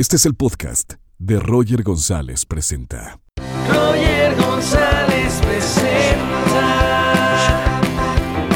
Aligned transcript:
Este 0.00 0.16
es 0.16 0.24
el 0.24 0.34
podcast 0.34 0.94
de 1.18 1.38
Roger 1.38 1.82
González 1.82 2.46
Presenta. 2.46 3.20
Roger 3.68 4.34
González 4.34 5.38
presenta 5.42 6.62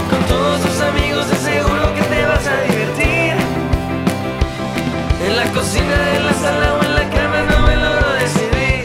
con 0.09 0.27
todos 0.27 0.63
tus 0.63 0.81
amigos 0.81 1.29
de 1.29 1.37
seguro 1.37 1.95
que 1.97 2.03
te 2.03 2.25
vas 2.25 2.47
a 2.47 2.63
divertir 2.63 3.35
en 5.21 5.37
la 5.37 5.53
cocina, 5.53 6.17
en 6.17 6.25
la 6.25 6.33
sala 6.33 6.77
o 6.77 6.83
en 6.83 6.95
la 6.95 7.11
cama 7.11 7.43
no 7.43 7.67
me 7.67 7.77
logro 7.77 8.13
decidir 8.15 8.85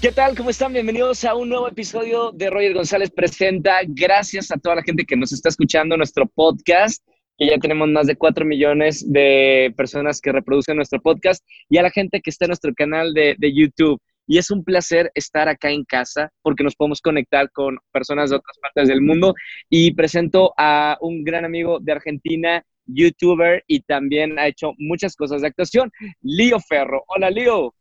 ¿Qué 0.00 0.10
tal? 0.10 0.36
¿Cómo 0.36 0.50
están? 0.50 0.72
Bienvenidos 0.72 1.24
a 1.24 1.36
un 1.36 1.50
nuevo 1.50 1.68
episodio 1.68 2.32
de 2.32 2.50
Roger 2.50 2.74
González 2.74 3.12
Presenta. 3.12 3.76
Gracias 3.86 4.50
a 4.50 4.56
toda 4.56 4.74
la 4.74 4.82
gente 4.82 5.04
que 5.04 5.14
nos 5.14 5.32
está 5.32 5.50
escuchando 5.50 5.96
nuestro 5.96 6.26
podcast, 6.26 7.00
que 7.42 7.50
ya 7.50 7.58
tenemos 7.58 7.88
más 7.88 8.06
de 8.06 8.14
4 8.14 8.44
millones 8.44 9.04
de 9.10 9.74
personas 9.76 10.20
que 10.20 10.30
reproducen 10.30 10.76
nuestro 10.76 11.00
podcast, 11.00 11.44
y 11.68 11.78
a 11.78 11.82
la 11.82 11.90
gente 11.90 12.20
que 12.20 12.30
está 12.30 12.44
en 12.44 12.50
nuestro 12.50 12.72
canal 12.72 13.12
de, 13.14 13.34
de 13.36 13.52
YouTube. 13.52 14.00
Y 14.28 14.38
es 14.38 14.52
un 14.52 14.62
placer 14.62 15.10
estar 15.16 15.48
acá 15.48 15.70
en 15.70 15.84
casa 15.84 16.30
porque 16.42 16.62
nos 16.62 16.76
podemos 16.76 17.00
conectar 17.00 17.50
con 17.50 17.78
personas 17.90 18.30
de 18.30 18.36
otras 18.36 18.56
partes 18.62 18.88
del 18.88 19.00
mundo. 19.00 19.34
Y 19.68 19.92
presento 19.94 20.54
a 20.56 20.96
un 21.00 21.24
gran 21.24 21.44
amigo 21.44 21.80
de 21.80 21.90
Argentina, 21.90 22.64
youtuber, 22.86 23.64
y 23.66 23.80
también 23.80 24.38
ha 24.38 24.46
hecho 24.46 24.74
muchas 24.78 25.16
cosas 25.16 25.42
de 25.42 25.48
actuación, 25.48 25.90
Lío 26.20 26.60
Ferro. 26.60 27.02
Hola, 27.08 27.30
Lío. 27.30 27.74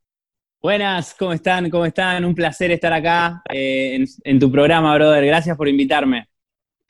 Buenas, 0.59 1.13
¿cómo 1.13 1.33
están? 1.33 1.69
¿Cómo 1.69 1.85
están? 1.85 2.25
Un 2.25 2.33
placer 2.33 2.71
estar 2.71 2.93
acá 2.93 3.43
eh, 3.53 3.93
en, 3.95 4.05
en 4.23 4.39
tu 4.39 4.51
programa, 4.51 4.95
brother. 4.95 5.23
Gracias 5.23 5.55
por 5.55 5.67
invitarme. 5.69 6.30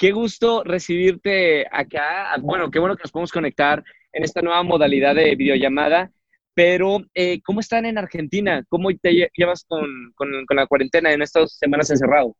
Qué 0.02 0.12
gusto 0.14 0.64
recibirte 0.64 1.64
acá. 1.72 2.36
Bueno, 2.42 2.72
qué 2.72 2.80
bueno 2.80 2.96
que 2.96 3.04
nos 3.04 3.12
podemos 3.12 3.32
conectar 3.32 3.84
en 4.12 4.24
esta 4.24 4.42
nueva 4.42 4.64
modalidad 4.64 5.14
de 5.14 5.36
videollamada. 5.36 6.10
Pero, 6.56 7.02
eh, 7.14 7.40
¿cómo 7.44 7.60
están 7.60 7.86
en 7.86 8.00
Argentina? 8.00 8.64
¿Cómo 8.68 8.90
te 9.00 9.12
lle- 9.12 9.30
llevas 9.38 9.64
con, 9.64 9.86
con- 10.16 10.44
con 10.48 10.58
la 10.58 10.66
cuarentena 10.66 11.14
en 11.14 11.22
estas 11.22 11.56
semanas 11.56 11.92
encerrado? 11.92 12.36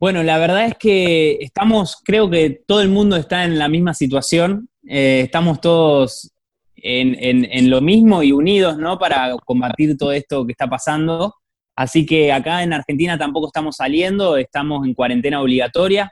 Bueno, 0.00 0.24
la 0.24 0.36
verdad 0.38 0.66
es 0.66 0.74
que 0.76 1.38
estamos, 1.40 2.02
creo 2.04 2.28
que 2.28 2.62
todo 2.66 2.80
el 2.82 2.88
mundo 2.88 3.14
está 3.14 3.44
en 3.44 3.56
la 3.56 3.68
misma 3.68 3.94
situación. 3.94 4.68
Eh, 4.84 5.20
estamos 5.26 5.60
todos 5.60 6.32
en, 6.74 7.14
en- 7.20 7.44
en 7.52 7.70
lo 7.70 7.82
mismo 7.82 8.24
y 8.24 8.32
unidos, 8.32 8.78
¿no? 8.78 8.98
Para 8.98 9.36
combatir 9.44 9.96
todo 9.96 10.10
esto 10.10 10.44
que 10.44 10.50
está 10.50 10.66
pasando. 10.66 11.36
Así 11.76 12.04
que 12.04 12.32
acá 12.32 12.64
en 12.64 12.72
Argentina 12.72 13.16
tampoco 13.16 13.46
estamos 13.46 13.76
saliendo, 13.76 14.36
estamos 14.36 14.84
en 14.84 14.92
cuarentena 14.94 15.40
obligatoria. 15.40 16.10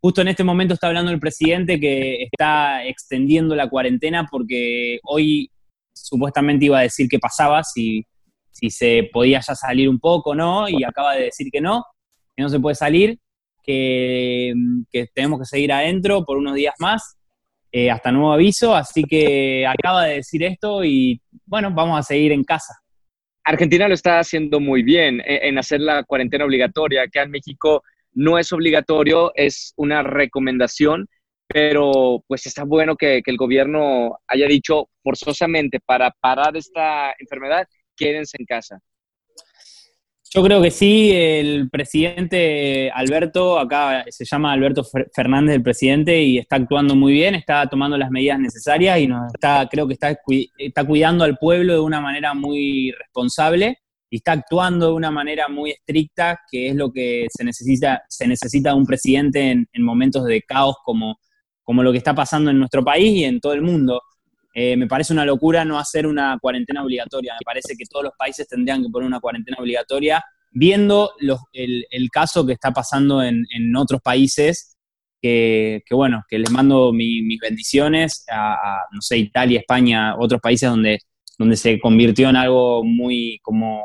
Justo 0.00 0.20
en 0.20 0.28
este 0.28 0.44
momento 0.44 0.74
está 0.74 0.88
hablando 0.88 1.10
el 1.10 1.18
presidente 1.18 1.80
que 1.80 2.28
está 2.30 2.84
extendiendo 2.84 3.54
la 3.54 3.68
cuarentena 3.68 4.26
porque 4.30 5.00
hoy 5.02 5.50
supuestamente 5.92 6.66
iba 6.66 6.78
a 6.78 6.82
decir 6.82 7.08
qué 7.08 7.18
pasaba, 7.18 7.64
si, 7.64 8.04
si 8.52 8.70
se 8.70 9.08
podía 9.12 9.40
ya 9.40 9.54
salir 9.54 9.88
un 9.88 9.98
poco, 9.98 10.34
¿no? 10.34 10.68
Y 10.68 10.84
acaba 10.84 11.14
de 11.14 11.24
decir 11.24 11.48
que 11.50 11.60
no, 11.60 11.84
que 12.36 12.42
no 12.42 12.48
se 12.48 12.60
puede 12.60 12.74
salir, 12.74 13.18
que, 13.62 14.52
que 14.90 15.06
tenemos 15.14 15.40
que 15.40 15.46
seguir 15.46 15.72
adentro 15.72 16.24
por 16.24 16.36
unos 16.36 16.54
días 16.54 16.74
más, 16.78 17.16
eh, 17.72 17.90
hasta 17.90 18.12
nuevo 18.12 18.32
aviso, 18.32 18.74
así 18.74 19.04
que 19.04 19.66
acaba 19.66 20.04
de 20.04 20.16
decir 20.16 20.42
esto 20.44 20.84
y 20.84 21.20
bueno, 21.44 21.70
vamos 21.72 21.98
a 21.98 22.02
seguir 22.02 22.32
en 22.32 22.44
casa. 22.44 22.74
Argentina 23.44 23.88
lo 23.88 23.94
está 23.94 24.18
haciendo 24.18 24.60
muy 24.60 24.82
bien 24.82 25.22
en, 25.24 25.48
en 25.48 25.58
hacer 25.58 25.80
la 25.80 26.02
cuarentena 26.04 26.44
obligatoria. 26.44 27.02
Acá 27.02 27.22
en 27.22 27.30
México 27.30 27.82
no 28.16 28.38
es 28.38 28.50
obligatorio, 28.52 29.30
es 29.34 29.74
una 29.76 30.02
recomendación, 30.02 31.06
pero 31.46 32.24
pues 32.26 32.46
está 32.46 32.64
bueno 32.64 32.96
que, 32.96 33.22
el 33.24 33.36
gobierno 33.36 34.18
haya 34.26 34.48
dicho 34.48 34.88
forzosamente 35.02 35.78
para 35.84 36.10
parar 36.10 36.56
esta 36.56 37.14
enfermedad, 37.18 37.66
quédense 37.94 38.36
en 38.40 38.46
casa. 38.46 38.80
Yo 40.34 40.42
creo 40.42 40.60
que 40.60 40.70
sí, 40.70 41.12
el 41.12 41.70
presidente 41.70 42.90
Alberto, 42.90 43.58
acá 43.58 44.04
se 44.08 44.24
llama 44.24 44.52
Alberto 44.52 44.82
Fer- 44.82 45.08
Fernández 45.14 45.56
el 45.56 45.62
presidente 45.62 46.20
y 46.20 46.38
está 46.38 46.56
actuando 46.56 46.96
muy 46.96 47.12
bien, 47.12 47.34
está 47.34 47.66
tomando 47.68 47.96
las 47.96 48.10
medidas 48.10 48.40
necesarias 48.40 48.98
y 48.98 49.08
está, 49.32 49.68
creo 49.70 49.86
que 49.86 49.94
está, 49.94 50.18
está 50.58 50.84
cuidando 50.84 51.22
al 51.22 51.38
pueblo 51.38 51.74
de 51.74 51.80
una 51.80 52.00
manera 52.00 52.34
muy 52.34 52.92
responsable 52.98 53.78
está 54.16 54.32
actuando 54.32 54.88
de 54.88 54.92
una 54.92 55.10
manera 55.10 55.48
muy 55.48 55.70
estricta, 55.70 56.40
que 56.50 56.68
es 56.68 56.76
lo 56.76 56.92
que 56.92 57.26
se 57.30 57.44
necesita, 57.44 58.02
se 58.08 58.26
necesita 58.26 58.74
un 58.74 58.86
presidente 58.86 59.50
en, 59.50 59.68
en 59.72 59.82
momentos 59.82 60.24
de 60.24 60.42
caos 60.42 60.76
como, 60.84 61.18
como 61.62 61.82
lo 61.82 61.92
que 61.92 61.98
está 61.98 62.14
pasando 62.14 62.50
en 62.50 62.58
nuestro 62.58 62.84
país 62.84 63.10
y 63.10 63.24
en 63.24 63.40
todo 63.40 63.52
el 63.52 63.62
mundo. 63.62 64.02
Eh, 64.54 64.74
me 64.76 64.86
parece 64.86 65.12
una 65.12 65.26
locura 65.26 65.66
no 65.66 65.78
hacer 65.78 66.06
una 66.06 66.38
cuarentena 66.40 66.82
obligatoria. 66.82 67.34
Me 67.34 67.44
parece 67.44 67.74
que 67.76 67.84
todos 67.84 68.04
los 68.04 68.14
países 68.16 68.48
tendrían 68.48 68.82
que 68.82 68.88
poner 68.88 69.06
una 69.06 69.20
cuarentena 69.20 69.58
obligatoria, 69.60 70.24
viendo 70.50 71.12
el, 71.52 72.08
caso 72.10 72.46
que 72.46 72.54
está 72.54 72.72
pasando 72.72 73.22
en, 73.22 73.44
otros 73.76 74.00
países, 74.00 74.78
que, 75.20 75.82
bueno, 75.90 76.22
que 76.28 76.38
les 76.38 76.50
mando 76.50 76.92
mi- 76.92 77.20
mis 77.20 77.38
bendiciones 77.38 78.24
a, 78.30 78.54
a, 78.54 78.80
no 78.92 79.02
sé, 79.02 79.18
Italia, 79.18 79.60
España, 79.60 80.14
otros 80.18 80.40
países 80.40 80.70
donde, 80.70 81.00
donde 81.38 81.56
se 81.56 81.78
convirtió 81.80 82.28
en 82.30 82.36
algo 82.36 82.82
muy, 82.84 83.38
como, 83.42 83.84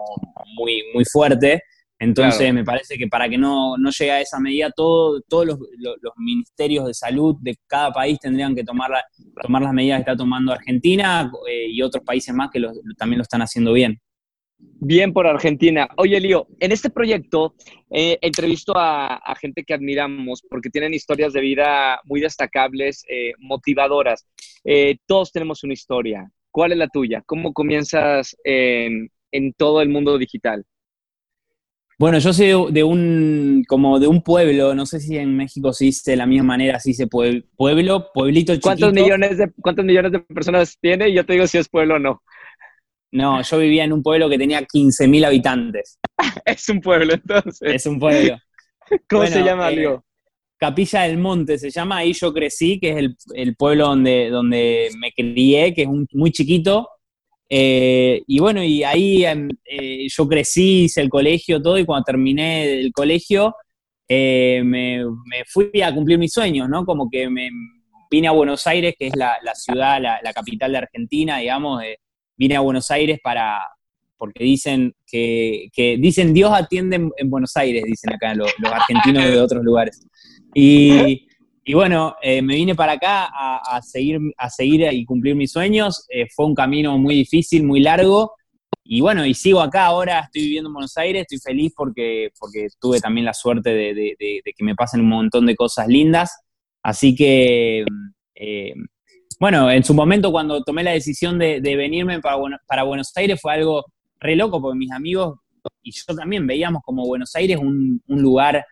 muy, 0.55 0.83
muy 0.93 1.05
fuerte. 1.05 1.63
Entonces 1.99 2.37
Claro. 2.39 2.53
me 2.55 2.63
parece 2.63 2.97
que 2.97 3.07
para 3.07 3.29
que 3.29 3.37
no, 3.37 3.77
no 3.77 3.91
llegue 3.91 4.11
a 4.11 4.21
esa 4.21 4.39
medida, 4.39 4.71
todo, 4.75 5.21
todos 5.27 5.45
los, 5.45 5.59
los- 5.77 5.97
los 6.01 6.13
ministerios 6.17 6.87
de 6.87 6.95
salud 6.95 7.35
de 7.41 7.55
cada 7.67 7.91
país 7.91 8.17
tendrían 8.19 8.55
que 8.55 8.63
tomar, 8.63 8.89
la- 8.89 9.05
tomar 9.39 9.61
las 9.61 9.71
medidas 9.73 9.97
que 9.99 10.01
está 10.09 10.15
tomando 10.15 10.51
Argentina 10.51 11.31
eh, 11.47 11.67
y 11.69 11.79
otros 11.83 12.03
países 12.03 12.33
más 12.33 12.49
que 12.51 12.59
también 12.97 13.19
lo 13.19 13.23
están 13.23 13.43
haciendo 13.43 13.71
bien. 13.73 13.99
Bien 14.83 15.13
por 15.13 15.27
Argentina. 15.27 15.87
Oye, 15.97 16.19
Lío, 16.19 16.47
en 16.59 16.71
este 16.71 16.89
proyecto 16.89 17.53
eh, 17.91 18.17
entrevisto 18.21 18.73
a, 18.75 19.15
a 19.17 19.35
gente 19.35 19.63
que 19.63 19.73
admiramos 19.75 20.41
porque 20.49 20.69
tienen 20.71 20.93
historias 20.95 21.33
de 21.33 21.41
vida 21.41 21.99
muy 22.05 22.19
destacables, 22.21 23.03
eh, 23.09 23.33
motivadoras. 23.37 24.25
Todos 25.05 25.31
tenemos 25.31 25.63
una 25.63 25.73
historia. 25.73 26.31
¿Cuál 26.51 26.73
es 26.73 26.77
la 26.77 26.87
tuya? 26.87 27.23
¿Cómo 27.25 27.53
comienzas 27.53 28.35
en, 28.43 29.09
en 29.31 29.53
todo 29.53 29.81
el 29.81 29.89
mundo 29.89 30.17
digital? 30.17 30.65
Bueno, 31.97 32.17
yo 32.17 32.33
soy 32.33 32.47
de, 32.47 32.67
de 32.71 32.83
un, 32.83 33.63
como 33.67 33.99
de 33.99 34.07
un 34.07 34.23
pueblo, 34.23 34.73
no 34.73 34.87
sé 34.87 34.99
si 34.99 35.17
en 35.17 35.37
México 35.37 35.71
se 35.71 35.85
dice 35.85 36.11
de 36.11 36.17
la 36.17 36.25
misma 36.25 36.47
manera, 36.47 36.79
se 36.79 36.89
dice 36.89 37.07
pueb- 37.07 37.45
pueblo, 37.55 38.07
pueblito 38.11 38.53
chiquito. 38.55 38.67
¿Cuántos 38.67 38.93
millones, 38.93 39.37
de, 39.37 39.51
¿Cuántos 39.61 39.85
millones 39.85 40.11
de 40.11 40.19
personas 40.21 40.77
tiene? 40.81 41.09
Y 41.09 41.13
yo 41.13 41.25
te 41.25 41.33
digo 41.33 41.45
si 41.45 41.59
es 41.59 41.69
pueblo 41.69 41.95
o 41.95 41.99
no. 41.99 42.23
No, 43.11 43.41
yo 43.41 43.57
vivía 43.57 43.83
en 43.83 43.93
un 43.93 44.01
pueblo 44.01 44.29
que 44.29 44.37
tenía 44.37 44.65
15.000 44.65 45.25
habitantes. 45.25 45.99
Es 46.45 46.69
un 46.69 46.81
pueblo, 46.81 47.13
entonces. 47.13 47.73
Es 47.75 47.85
un 47.85 47.99
pueblo. 47.99 48.37
¿Cómo 49.09 49.21
bueno, 49.21 49.35
se 49.35 49.43
llama, 49.43 49.69
eh, 49.69 49.75
Lío? 49.75 50.05
Capilla 50.61 51.01
del 51.01 51.17
Monte 51.17 51.57
se 51.57 51.71
llama, 51.71 51.97
ahí 51.97 52.13
yo 52.13 52.31
crecí, 52.31 52.79
que 52.79 52.91
es 52.91 52.97
el, 52.97 53.17
el 53.33 53.55
pueblo 53.55 53.87
donde, 53.87 54.29
donde 54.29 54.89
me 54.99 55.11
crié, 55.11 55.73
que 55.73 55.81
es 55.83 55.87
un- 55.87 56.07
muy 56.13 56.31
chiquito. 56.31 56.87
Eh, 57.49 58.21
y 58.27 58.39
bueno, 58.39 58.63
y 58.63 58.83
ahí 58.83 59.25
em, 59.25 59.49
eh, 59.65 60.07
yo 60.07 60.27
crecí, 60.27 60.83
hice 60.83 61.01
el 61.01 61.09
colegio, 61.09 61.59
todo, 61.61 61.79
y 61.79 61.85
cuando 61.85 62.03
terminé 62.05 62.79
el 62.79 62.91
colegio, 62.93 63.55
eh, 64.07 64.61
me, 64.63 65.03
fui 65.47 65.81
a 65.81 65.91
cumplir 65.95 66.19
mis 66.19 66.31
sueños, 66.31 66.69
¿no? 66.69 66.85
Como 66.85 67.09
que 67.09 67.27
me 67.27 67.49
vine 68.11 68.27
a 68.27 68.31
Buenos 68.31 68.67
Aires, 68.67 68.93
que 68.99 69.07
es 69.07 69.15
la, 69.15 69.37
la 69.43 69.55
ciudad, 69.55 69.99
la, 69.99 70.19
la 70.23 70.31
capital 70.33 70.71
de 70.73 70.77
Argentina, 70.77 71.39
digamos, 71.39 71.81
vine 72.37 72.55
a 72.55 72.59
Buenos 72.61 72.91
Aires 72.91 73.19
para, 73.23 73.61
porque 74.21 74.43
dicen 74.43 74.93
que, 75.07 75.69
que 75.73 75.97
dicen 75.97 76.31
Dios 76.31 76.51
atiende 76.53 76.97
en, 76.97 77.11
en 77.17 77.27
Buenos 77.31 77.57
Aires, 77.57 77.83
dicen 77.87 78.13
acá 78.13 78.35
los, 78.35 78.53
argentinos 78.71 79.25
de 79.25 79.41
otros 79.41 79.63
lugares. 79.63 80.05
Y, 80.53 81.27
y 81.65 81.73
bueno, 81.73 82.15
eh, 82.21 82.43
me 82.43 82.53
vine 82.53 82.75
para 82.75 82.91
acá 82.91 83.31
a, 83.31 83.81
seguir, 83.81 84.19
a 84.37 84.47
seguir 84.51 84.87
y 84.93 85.05
cumplir 85.05 85.33
mis 85.33 85.51
sueños. 85.51 86.05
Eh, 86.09 86.27
fue 86.35 86.45
un 86.45 86.53
camino 86.53 86.95
muy 86.99 87.15
difícil, 87.15 87.63
muy 87.63 87.79
largo. 87.79 88.35
Y 88.83 89.01
bueno, 89.01 89.25
y 89.25 89.33
sigo 89.33 89.59
acá 89.59 89.85
ahora, 89.85 90.19
estoy 90.19 90.43
viviendo 90.43 90.69
en 90.69 90.73
Buenos 90.75 90.95
Aires, 90.97 91.23
estoy 91.23 91.39
feliz 91.39 91.73
porque, 91.75 92.29
porque 92.39 92.67
tuve 92.79 92.99
también 92.99 93.25
la 93.25 93.33
suerte 93.33 93.71
de, 93.71 94.15
que 94.55 94.63
me 94.63 94.75
pasen 94.75 95.01
un 95.01 95.09
montón 95.09 95.47
de 95.47 95.55
cosas 95.55 95.87
lindas. 95.87 96.31
Así 96.83 97.15
que, 97.15 97.85
eh, 98.35 98.73
bueno, 99.39 99.71
en 99.71 99.83
su 99.83 99.95
momento 99.95 100.31
cuando 100.31 100.61
tomé 100.61 100.83
la 100.83 100.91
decisión 100.91 101.39
de, 101.39 101.59
venirme 101.59 102.21
para, 102.21 102.37
para 102.67 102.83
Buenos 102.83 103.11
Aires 103.17 103.41
fue 103.41 103.53
algo 103.53 103.83
re 104.21 104.35
loco, 104.35 104.61
porque 104.61 104.77
mis 104.77 104.91
amigos 104.91 105.39
y 105.83 105.91
yo 105.91 106.15
también 106.15 106.47
veíamos 106.47 106.81
como 106.83 107.05
Buenos 107.05 107.35
Aires 107.35 107.57
un, 107.57 108.01
un 108.07 108.21
lugar 108.21 108.65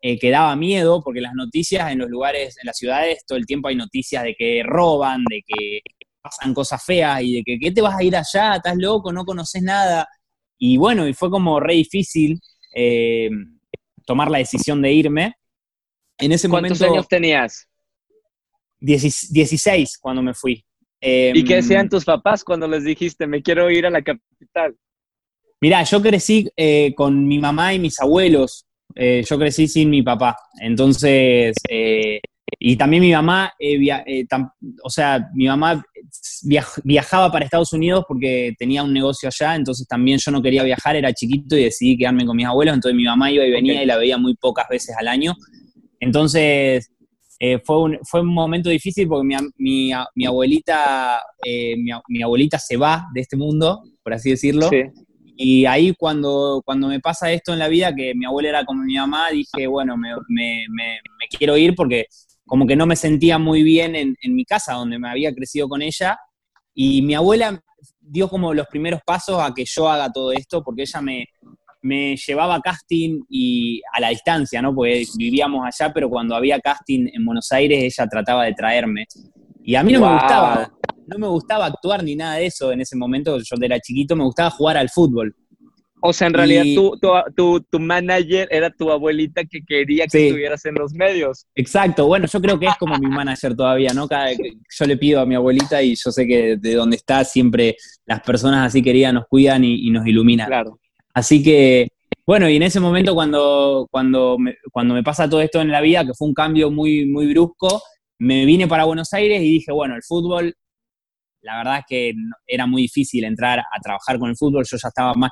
eh, 0.00 0.18
que 0.18 0.30
daba 0.30 0.54
miedo, 0.56 1.02
porque 1.02 1.20
las 1.20 1.34
noticias 1.34 1.90
en 1.90 1.98
los 1.98 2.10
lugares, 2.10 2.56
en 2.60 2.66
las 2.66 2.76
ciudades, 2.76 3.24
todo 3.26 3.38
el 3.38 3.46
tiempo 3.46 3.68
hay 3.68 3.76
noticias 3.76 4.22
de 4.22 4.34
que 4.34 4.62
roban, 4.64 5.24
de 5.28 5.42
que 5.46 5.80
pasan 6.20 6.54
cosas 6.54 6.84
feas 6.84 7.22
y 7.22 7.36
de 7.36 7.42
que 7.44 7.58
¿qué 7.58 7.70
te 7.70 7.80
vas 7.80 7.96
a 7.96 8.02
ir 8.02 8.16
allá? 8.16 8.56
¿Estás 8.56 8.76
loco? 8.76 9.12
¿No 9.12 9.24
conoces 9.24 9.62
nada? 9.62 10.06
Y 10.58 10.76
bueno, 10.76 11.06
y 11.08 11.14
fue 11.14 11.30
como 11.30 11.60
re 11.60 11.74
difícil 11.74 12.40
eh, 12.74 13.30
tomar 14.04 14.30
la 14.30 14.38
decisión 14.38 14.82
de 14.82 14.92
irme. 14.92 15.34
En 16.18 16.32
ese 16.32 16.48
¿Cuántos 16.48 16.78
momento, 16.78 16.94
años 16.94 17.08
tenías? 17.08 17.68
16 18.80 19.98
cuando 19.98 20.22
me 20.22 20.34
fui. 20.34 20.64
¿Y 21.00 21.44
qué 21.44 21.54
Em, 21.54 21.60
decían 21.60 21.88
tus 21.88 22.04
papás 22.04 22.42
cuando 22.42 22.66
les 22.66 22.84
dijiste, 22.84 23.26
me 23.26 23.42
quiero 23.42 23.70
ir 23.70 23.86
a 23.86 23.90
la 23.90 24.02
capital? 24.02 24.76
Mirá, 25.60 25.82
yo 25.84 26.02
crecí 26.02 26.48
eh, 26.56 26.92
con 26.94 27.26
mi 27.26 27.38
mamá 27.38 27.74
y 27.74 27.78
mis 27.78 27.98
abuelos. 28.00 28.64
Eh, 28.94 29.24
yo 29.28 29.38
crecí 29.38 29.68
sin 29.68 29.90
mi 29.90 30.02
papá. 30.02 30.36
Entonces, 30.60 31.54
eh, 31.68 32.20
y 32.58 32.76
también 32.76 33.02
mi 33.02 33.12
mamá, 33.12 33.52
eh, 33.58 33.76
via- 33.76 34.04
eh, 34.06 34.24
tam- 34.26 34.50
o 34.82 34.88
sea, 34.90 35.28
mi 35.34 35.46
mamá 35.46 35.82
viaj- 36.48 36.80
viajaba 36.84 37.30
para 37.32 37.44
Estados 37.44 37.72
Unidos 37.72 38.04
porque 38.06 38.54
tenía 38.58 38.82
un 38.82 38.92
negocio 38.92 39.28
allá, 39.28 39.56
entonces 39.56 39.86
también 39.88 40.18
yo 40.18 40.30
no 40.30 40.40
quería 40.40 40.62
viajar, 40.62 40.94
era 40.96 41.12
chiquito 41.12 41.56
y 41.56 41.64
decidí 41.64 41.98
quedarme 41.98 42.24
con 42.24 42.36
mis 42.36 42.46
abuelos, 42.46 42.74
entonces 42.74 42.96
mi 42.96 43.04
mamá 43.04 43.30
iba 43.30 43.44
y 43.44 43.50
venía 43.50 43.82
y 43.82 43.86
la 43.86 43.96
veía 43.98 44.16
muy 44.18 44.34
pocas 44.36 44.66
veces 44.70 44.94
al 44.98 45.08
año. 45.08 45.34
Entonces, 46.00 46.90
eh, 47.38 47.58
fue, 47.64 47.82
un, 47.82 47.98
fue 48.04 48.20
un 48.20 48.32
momento 48.32 48.70
difícil 48.70 49.08
porque 49.08 49.26
mi, 49.26 49.34
mi, 49.58 49.90
mi 50.14 50.26
abuelita, 50.26 51.20
eh, 51.44 51.76
mi, 51.76 51.90
mi 52.08 52.22
abuelita 52.22 52.58
se 52.58 52.76
va 52.76 53.06
de 53.12 53.20
este 53.22 53.36
mundo, 53.36 53.82
por 54.02 54.14
así 54.14 54.30
decirlo. 54.30 54.68
Sí. 54.70 54.82
Y 55.38 55.66
ahí 55.66 55.94
cuando, 55.94 56.62
cuando 56.64 56.88
me 56.88 56.98
pasa 57.00 57.30
esto 57.30 57.52
en 57.52 57.58
la 57.58 57.68
vida, 57.68 57.94
que 57.94 58.14
mi 58.14 58.24
abuela 58.24 58.48
era 58.48 58.64
como 58.64 58.82
mi 58.82 58.94
mamá, 58.94 59.28
dije, 59.30 59.66
bueno, 59.66 59.96
me, 59.96 60.10
me- 60.28 60.64
me- 60.70 60.98
me 61.18 61.28
quiero 61.30 61.56
ir 61.56 61.74
porque 61.74 62.06
como 62.46 62.66
que 62.66 62.76
no 62.76 62.86
me 62.86 62.96
sentía 62.96 63.38
muy 63.38 63.62
bien 63.62 63.94
en, 63.96 64.16
en 64.22 64.34
mi 64.34 64.44
casa, 64.44 64.74
donde 64.74 64.98
me 64.98 65.10
había 65.10 65.34
crecido 65.34 65.68
con 65.68 65.82
ella. 65.82 66.16
Y 66.74 67.02
mi 67.02 67.14
abuela 67.14 67.60
dio 68.00 68.28
como 68.28 68.54
los 68.54 68.66
primeros 68.68 69.00
pasos 69.04 69.40
a 69.42 69.52
que 69.52 69.64
yo 69.66 69.88
haga 69.88 70.10
todo 70.10 70.32
esto, 70.32 70.62
porque 70.62 70.82
ella 70.82 71.00
me, 71.02 71.26
me 71.82 72.16
llevaba 72.16 72.54
a 72.54 72.60
casting 72.60 73.20
y 73.28 73.82
a 73.92 74.00
la 74.00 74.08
distancia, 74.10 74.62
¿no? 74.62 74.74
Porque 74.74 75.04
vivíamos 75.18 75.66
allá, 75.66 75.92
pero 75.92 76.08
cuando 76.08 76.34
había 76.34 76.58
casting 76.60 77.08
en 77.12 77.24
Buenos 77.24 77.50
Aires, 77.52 77.82
ella 77.82 78.08
trataba 78.08 78.44
de 78.44 78.54
traerme. 78.54 79.06
Y 79.64 79.74
a 79.74 79.82
mí 79.82 79.92
no 79.92 80.00
Wow. 80.00 80.08
me 80.08 80.14
gustaba, 80.14 80.70
no 81.06 81.18
me 81.18 81.26
gustaba 81.28 81.66
actuar 81.66 82.02
ni 82.04 82.16
nada 82.16 82.36
de 82.36 82.46
eso 82.46 82.72
en 82.72 82.80
ese 82.80 82.96
momento, 82.96 83.38
yo 83.38 83.56
era 83.60 83.80
chiquito, 83.80 84.16
me 84.16 84.24
gustaba 84.24 84.50
jugar 84.50 84.76
al 84.76 84.88
fútbol. 84.90 85.34
O 86.02 86.12
sea, 86.12 86.26
en 86.28 86.34
realidad 86.34 86.62
Y- 86.64 86.74
tu, 86.74 86.96
tu, 87.00 87.08
tu, 87.34 87.60
tu 87.70 87.80
manager 87.80 88.46
era 88.50 88.70
tu 88.70 88.90
abuelita 88.90 89.42
que 89.44 89.60
quería 89.66 90.04
que 90.04 90.18
Sí. 90.18 90.26
estuvieras 90.26 90.64
en 90.66 90.74
los 90.74 90.92
medios. 90.92 91.46
Exacto, 91.54 92.06
bueno, 92.06 92.26
yo 92.26 92.40
creo 92.40 92.58
que 92.60 92.66
es 92.66 92.76
como 92.76 92.96
mi 92.98 93.06
manager 93.08 93.56
todavía, 93.56 93.92
¿no? 93.94 94.06
Cada, 94.06 94.30
yo 94.32 94.84
le 94.86 94.96
pido 94.98 95.20
a 95.20 95.26
mi 95.26 95.34
abuelita 95.34 95.82
y 95.82 95.94
yo 95.96 96.12
sé 96.12 96.26
que 96.26 96.56
de 96.58 96.74
donde 96.74 96.96
está 96.96 97.24
siempre 97.24 97.76
las 98.04 98.20
personas 98.20 98.66
así 98.66 98.82
queridas 98.82 99.14
nos 99.14 99.26
cuidan 99.26 99.64
y, 99.64 99.86
y 99.86 99.90
nos 99.90 100.06
iluminan. 100.06 100.46
Claro. 100.48 100.78
Así 101.14 101.42
que, 101.42 101.88
bueno, 102.26 102.48
y 102.48 102.56
en 102.56 102.62
ese 102.64 102.78
momento 102.78 103.14
cuando, 103.14 103.88
cuando, 103.90 104.36
me, 104.38 104.54
cuando 104.70 104.92
me 104.94 105.02
pasa 105.02 105.28
todo 105.30 105.40
esto 105.40 105.60
en 105.62 105.70
la 105.72 105.80
vida, 105.80 106.04
que 106.04 106.12
fue 106.14 106.28
un 106.28 106.34
cambio 106.34 106.70
muy, 106.70 107.06
muy 107.06 107.26
brusco, 107.32 107.82
me 108.18 108.44
vine 108.44 108.68
para 108.68 108.84
Buenos 108.84 109.12
Aires 109.14 109.40
y 109.40 109.50
dije, 109.50 109.72
bueno, 109.72 109.96
el 109.96 110.02
fútbol, 110.02 110.54
la 111.46 111.58
verdad 111.58 111.78
es 111.78 111.84
que 111.88 112.14
era 112.46 112.66
muy 112.66 112.82
difícil 112.82 113.24
entrar 113.24 113.60
a 113.60 113.80
trabajar 113.82 114.18
con 114.18 114.30
el 114.30 114.36
fútbol, 114.36 114.64
yo 114.70 114.76
ya 114.76 114.88
estaba 114.88 115.14
más, 115.14 115.30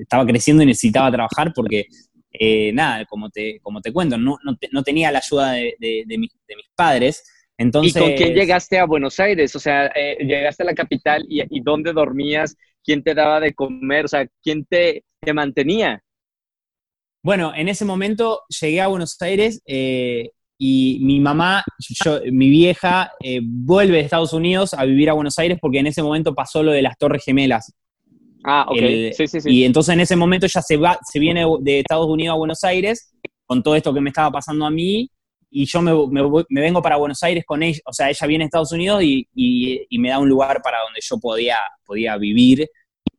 estaba 0.00 0.26
creciendo 0.26 0.62
y 0.62 0.66
necesitaba 0.66 1.10
trabajar 1.12 1.52
porque, 1.54 1.86
eh, 2.32 2.72
nada, 2.72 3.04
como 3.06 3.30
te, 3.30 3.60
como 3.60 3.80
te 3.80 3.92
cuento, 3.92 4.16
no, 4.18 4.36
no, 4.44 4.56
te- 4.56 4.68
no 4.72 4.82
tenía 4.82 5.12
la 5.12 5.18
ayuda 5.20 5.52
de, 5.52 5.74
de- 5.78 6.04
de 6.06 6.18
mis, 6.18 6.30
de 6.48 6.56
mis 6.56 6.66
padres. 6.74 7.22
Entonces, 7.58 7.96
¿Y 7.96 7.98
con 8.00 8.12
quién 8.12 8.34
llegaste 8.34 8.78
a 8.78 8.86
Buenos 8.86 9.20
Aires? 9.20 9.54
O 9.54 9.60
sea, 9.60 9.86
eh, 9.94 10.16
llegaste 10.24 10.62
a 10.62 10.66
la 10.66 10.74
capital 10.74 11.24
y, 11.28 11.42
y 11.50 11.60
dónde 11.62 11.92
dormías, 11.92 12.56
quién 12.84 13.02
te 13.02 13.14
daba 13.14 13.40
de 13.40 13.52
comer, 13.54 14.06
o 14.06 14.08
sea, 14.08 14.26
quién 14.42 14.64
te, 14.64 15.04
te 15.20 15.32
mantenía. 15.34 16.02
Bueno, 17.22 17.52
en 17.54 17.68
ese 17.68 17.84
momento 17.84 18.40
llegué 18.60 18.80
a 18.80 18.86
Buenos 18.88 19.20
Aires 19.20 19.60
eh, 19.66 20.30
y 20.62 20.98
mi 21.00 21.20
mamá, 21.20 21.64
yo, 22.04 22.20
mi 22.30 22.50
vieja, 22.50 23.10
eh, 23.24 23.40
vuelve 23.42 23.94
de 23.96 24.00
Estados 24.02 24.34
Unidos 24.34 24.74
a 24.74 24.84
vivir 24.84 25.08
a 25.08 25.14
Buenos 25.14 25.38
Aires 25.38 25.56
porque 25.58 25.78
en 25.78 25.86
ese 25.86 26.02
momento 26.02 26.34
pasó 26.34 26.62
lo 26.62 26.70
de 26.72 26.82
las 26.82 26.98
Torres 26.98 27.24
Gemelas. 27.24 27.72
Ah, 28.44 28.66
ok. 28.68 28.76
El- 28.78 29.14
sí, 29.14 29.26
sí, 29.26 29.40
sí. 29.40 29.50
Y 29.50 29.64
entonces 29.64 29.94
en 29.94 30.00
ese 30.00 30.16
momento 30.16 30.44
ella 30.44 30.60
se 30.60 30.76
va, 30.76 30.98
se 31.10 31.18
viene 31.18 31.46
de 31.60 31.80
Estados 31.80 32.06
Unidos 32.08 32.34
a 32.34 32.38
Buenos 32.38 32.62
Aires 32.62 33.14
con 33.46 33.62
todo 33.62 33.74
esto 33.74 33.94
que 33.94 34.02
me 34.02 34.10
estaba 34.10 34.30
pasando 34.30 34.66
a 34.66 34.70
mí 34.70 35.10
y 35.50 35.64
yo 35.64 35.80
me, 35.80 35.92
me 36.08 36.44
me 36.50 36.60
vengo 36.60 36.82
para 36.82 36.96
Buenos 36.96 37.22
Aires 37.22 37.42
con 37.46 37.62
ella, 37.62 37.80
o 37.86 37.92
sea, 37.94 38.10
ella 38.10 38.26
viene 38.26 38.44
a 38.44 38.46
Estados 38.46 38.72
Unidos 38.72 39.02
y, 39.02 39.26
y- 39.34 39.86
y 39.88 39.98
me 39.98 40.10
da 40.10 40.18
un 40.18 40.28
lugar 40.28 40.60
para 40.62 40.76
donde 40.84 41.00
yo 41.02 41.18
podía, 41.18 41.56
podía 41.86 42.18
vivir 42.18 42.68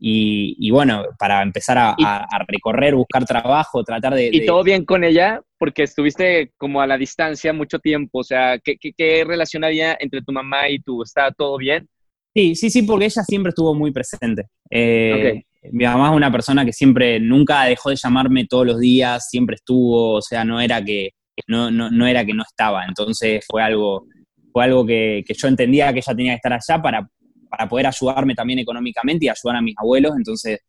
y, 0.04 0.56
y 0.58 0.72
bueno, 0.72 1.04
para 1.20 1.44
empezar 1.44 1.78
a, 1.78 1.94
Y- 1.96 2.04
a- 2.04 2.24
a 2.24 2.44
recorrer, 2.48 2.96
buscar 2.96 3.24
trabajo, 3.24 3.84
tratar 3.84 4.16
de... 4.16 4.32
¿Y 4.34 4.46
todo 4.48 4.64
bien 4.64 4.84
con 4.84 5.04
ella? 5.04 5.40
Porque 5.60 5.84
estuviste 5.84 6.52
como 6.58 6.82
a 6.82 6.88
la 6.88 6.98
distancia 6.98 7.54
mucho 7.54 7.78
tiempo. 7.78 8.20
O 8.20 8.24
sea, 8.24 8.58
¿qué, 8.58 8.78
qué, 8.78 8.94
qué 8.98 9.24
relación 9.24 9.64
había 9.64 9.96
entre 10.00 10.24
tu 10.24 10.32
mamá 10.32 10.68
y 10.70 10.80
tú? 10.80 11.04
¿Estaba 11.04 11.32
todo 11.32 11.56
bien? 11.58 11.88
Sí, 12.34 12.56
sí, 12.56 12.72
sí, 12.72 12.82
porque 12.82 13.06
ella 13.06 13.22
siempre 13.24 13.50
estuvo 13.50 13.76
muy 13.76 13.92
presente. 13.92 14.48
Eh, 14.72 15.44
Mi 15.72 15.84
mamá 15.86 16.10
es 16.10 16.16
una 16.16 16.32
persona 16.32 16.66
que 16.66 16.74
siempre, 16.74 17.20
nunca 17.20 17.66
dejó 17.66 17.92
de 17.92 17.98
llamarme 17.98 18.48
todos 18.48 18.66
los 18.66 18.80
días, 18.80 19.28
siempre 19.30 19.56
estuvo, 19.58 20.14
o 20.16 20.22
sea, 20.22 20.44
no 20.44 20.60
era 20.60 20.84
que 20.84 21.12
no, 21.48 21.70
no, 21.70 21.92
no 21.92 22.08
era 22.08 22.26
que 22.26 22.34
no 22.34 22.42
estaba. 22.42 22.86
Entonces 22.86 23.46
fue 23.48 23.62
algo, 23.62 24.06
fue 24.52 24.64
algo 24.64 24.84
que, 24.84 25.24
que 25.28 25.36
yo 25.36 25.48
entendía 25.48 25.94
que 25.94 26.00
ella 26.00 26.16
tenía 26.16 26.32
que 26.34 26.38
estar 26.38 26.54
allá 26.54 26.82
para, 26.82 27.08
para 27.52 27.68
poder 27.70 27.86
ayudarme 27.86 28.34
también 28.34 28.60
económicamente 28.60 29.26
y 29.26 29.30
ayudar 29.30 29.58
a 29.58 29.62
mis 29.62 29.76
abuelos. 29.78 30.14
Entonces, 30.18 30.60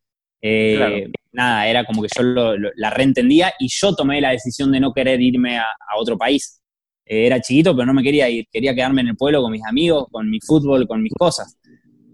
eh, 0.41 0.75
Claro. 0.77 0.95
nada, 1.31 1.67
era 1.67 1.85
como 1.85 2.01
que 2.03 2.09
yo 2.15 2.21
lo- 2.21 2.57
lo- 2.57 2.69
la 2.75 2.89
reentendía 2.89 3.53
y 3.59 3.67
yo 3.71 3.95
tomé 3.95 4.19
la 4.21 4.31
decisión 4.31 4.71
de 4.71 4.79
no 4.81 4.93
querer 4.93 5.21
irme 5.21 5.57
a, 5.57 5.63
a 5.63 5.97
otro 5.97 6.17
país. 6.17 6.59
Eh, 7.05 7.25
era 7.25 7.39
chiquito, 7.41 7.73
pero 7.75 7.85
no 7.85 7.93
me 7.93 8.03
quería 8.03 8.29
ir, 8.29 8.45
quería 8.51 8.75
quedarme 8.75 9.01
en 9.01 9.07
el 9.09 9.15
pueblo 9.15 9.41
con 9.41 9.51
mis 9.51 9.65
amigos, 9.65 10.05
con 10.11 10.29
mi 10.29 10.39
fútbol, 10.45 10.85
con 10.87 11.01
mis 11.01 11.13
cosas. 11.17 11.57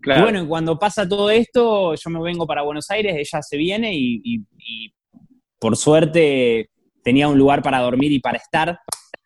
Claro. 0.02 0.22
Y 0.22 0.24
bueno, 0.24 0.44
y 0.44 0.48
cuando 0.48 0.78
pasa 0.80 1.08
todo 1.10 1.30
esto, 1.30 1.94
yo 1.96 2.10
me 2.12 2.22
vengo 2.22 2.48
para 2.48 2.62
Buenos 2.62 2.90
Aires, 2.92 3.16
ella 3.18 3.42
se 3.42 3.58
viene 3.58 3.94
y, 3.94 4.22
y- 4.24 4.42
y 4.58 4.94
por 5.60 5.76
suerte 5.76 6.70
tenía 7.04 7.28
un 7.28 7.38
lugar 7.38 7.62
para 7.62 7.80
dormir 7.80 8.12
y 8.12 8.20
para 8.20 8.38
estar 8.38 8.80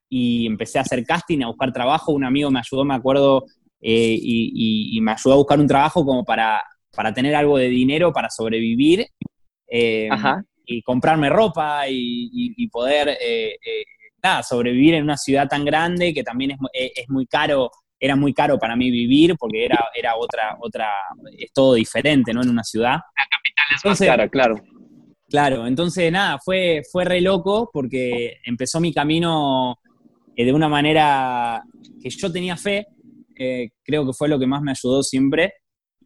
y 0.09 0.45
empecé 0.47 0.79
a 0.79 0.81
hacer 0.81 1.03
casting, 1.05 1.41
a 1.43 1.47
buscar 1.47 1.71
trabajo. 1.73 2.11
Un 2.11 2.23
amigo 2.23 2.49
me 2.51 2.59
ayudó, 2.59 2.85
me 2.85 2.93
acuerdo, 2.95 3.45
eh, 3.85 4.17
y, 4.19 4.51
y- 4.93 4.97
y 4.97 5.01
me 5.01 5.11
ayudó 5.11 5.33
a 5.33 5.37
buscar 5.37 5.59
un 5.59 5.67
trabajo 5.67 6.05
como 6.05 6.23
para, 6.23 6.63
para 6.95 7.13
tener 7.13 7.35
algo 7.35 7.57
de 7.57 7.67
dinero 7.67 8.13
para 8.13 8.29
sobrevivir 8.29 9.05
eh, 9.67 10.09
y 10.65 10.81
comprarme 10.81 11.29
ropa 11.29 11.83
y, 11.89 12.67
poder, 12.69 13.09
eh, 13.21 13.57
nada, 14.23 14.41
sobrevivir 14.43 14.93
en 14.93 15.03
una 15.03 15.17
ciudad 15.17 15.47
tan 15.49 15.65
grande 15.65 16.13
que 16.13 16.23
también 16.23 16.51
es, 16.51 16.57
es 16.95 17.09
muy 17.09 17.25
caro 17.27 17.69
era 17.99 18.15
muy 18.17 18.33
caro 18.33 18.59
para 18.59 18.75
mí 18.75 18.91
vivir 18.91 19.35
porque 19.39 19.63
era, 19.63 19.79
era 19.95 20.17
otra, 20.17 20.57
otra, 20.59 20.89
es 21.37 21.53
todo 21.53 21.75
diferente, 21.75 22.33
¿no? 22.33 22.41
En 22.43 22.49
una 22.49 22.63
ciudad. 22.63 22.95
Es 22.95 23.05
más 23.69 23.81
Entonces- 23.83 24.07
cara, 24.07 24.27
claro. 24.29 24.55
Claro, 25.29 25.65
entonces 25.65 26.11
nada, 26.11 26.37
fue, 26.43 26.81
fue 26.91 27.05
re 27.05 27.21
loco 27.21 27.69
porque 27.73 28.37
empezó 28.45 28.79
mi 28.81 28.93
camino 28.93 29.79
eh, 30.35 30.43
de 30.45 30.51
una 30.53 30.67
manera 30.69 31.63
que 32.01 32.09
yo 32.09 32.29
tenía 32.31 32.55
fe, 32.57 32.85
eh, 33.37 33.71
creo 33.83 34.05
que 34.05 34.13
fue 34.13 34.27
lo 34.29 34.39
que 34.39 34.47
más 34.47 34.61
me 34.61 34.71
ayudó 34.71 35.03
siempre. 35.03 35.53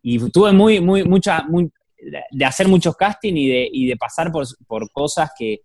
Y 0.01 0.19
tuve 0.29 0.51
muy, 0.51 0.79
muy, 0.79 1.03
mucha, 1.03 1.43
muy, 1.43 1.69
de 2.31 2.46
hacer 2.46 2.67
muchos 2.67 2.96
castings 2.96 3.38
y 3.38 3.48
de, 3.48 3.69
y 3.72 3.88
de 3.88 3.98
pasar 3.98 4.31
por, 4.31 4.46
por 4.67 4.91
cosas 4.91 5.31
que, 5.38 5.62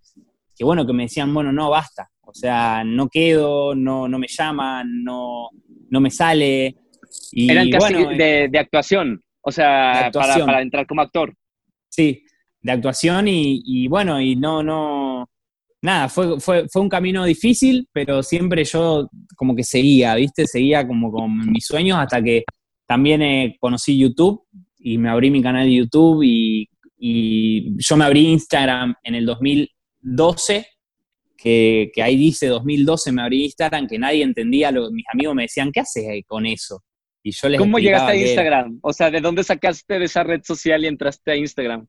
que, 0.57 0.65
bueno, 0.65 0.87
que 0.87 0.93
me 0.93 1.05
decían, 1.05 1.33
bueno, 1.33 1.53
no, 1.53 1.71
basta. 1.71 2.11
O 2.23 2.35
sea, 2.35 2.83
no 2.85 3.09
quedo, 3.09 3.75
no, 3.75 4.09
no 4.09 4.19
me 4.19 4.29
llaman, 4.29 5.05
no, 5.05 5.51
no 5.91 6.01
me 6.01 6.11
sale. 6.11 6.77
Y 7.33 7.51
Eran 7.51 7.69
casi 7.71 7.95
bueno, 7.95 8.11
de, 8.11 8.49
de 8.51 8.59
actuación. 8.59 9.23
O 9.43 9.53
sea, 9.53 10.11
Para, 10.13 10.45
para 10.47 10.63
entrar 10.63 10.87
como 10.87 11.03
actor. 11.03 11.35
Sí, 11.89 12.25
de 12.63 12.73
actuación 12.73 13.29
y, 13.29 13.61
y 13.65 13.89
bueno, 13.89 14.21
y 14.21 14.37
no, 14.37 14.63
no, 14.63 15.12
nada, 15.83 16.09
fue, 16.09 16.41
fue, 16.41 16.69
fue 16.69 16.81
un 16.83 16.89
camino 16.89 17.25
difícil, 17.25 17.89
pero 17.93 18.23
siempre 18.23 18.65
yo 18.65 19.09
como 19.37 19.55
que 19.55 19.65
seguía, 19.65 20.15
¿viste? 20.15 20.47
Seguía 20.47 20.87
como 20.87 21.11
con 21.13 21.51
mis 21.51 21.67
sueños 21.67 21.99
hasta 21.99 22.23
que 22.23 22.45
también 22.87 23.21
eh, 23.23 23.57
conocí 23.61 23.99
YouTube 23.99 24.43
y 24.79 24.99
me 24.99 25.09
abrí 25.09 25.31
mi 25.31 25.43
canal 25.43 25.67
de 25.67 25.75
YouTube 25.75 26.23
y, 26.25 26.69
y 26.99 27.75
yo 27.79 27.97
me 27.97 28.05
abrí 28.05 28.27
Instagram 28.29 28.95
en 29.03 29.15
el 29.17 29.27
2012, 29.27 30.67
que, 31.37 31.91
que 31.95 32.03
ahí 32.03 32.17
dice 32.17 32.47
2012 32.47 33.13
me 33.13 33.23
abrí 33.23 33.45
Instagram, 33.45 33.87
que 33.89 33.99
nadie 33.99 34.23
entendía, 34.23 34.71
lo- 34.71 34.91
mis 34.91 35.05
amigos 35.13 35.35
me 35.35 35.43
decían, 35.43 35.73
¿qué 35.73 35.81
haces 35.81 36.05
con 36.27 36.47
eso? 36.47 36.83
Y 37.25 37.31
yo 37.33 37.49
les 37.49 37.59
¿Cómo 37.61 37.79
llegaste 37.79 38.13
a 38.13 38.15
era- 38.15 38.23
Instagram? 38.29 38.79
O 38.83 38.93
sea, 38.93 39.11
¿de 39.11 39.21
dónde 39.21 39.43
sacaste 39.45 39.99
de 39.99 40.05
esa 40.05 40.23
red 40.25 40.43
social 40.45 40.85
y 40.85 40.89
entraste 40.89 41.31
a 41.33 41.37
Instagram? 41.37 41.87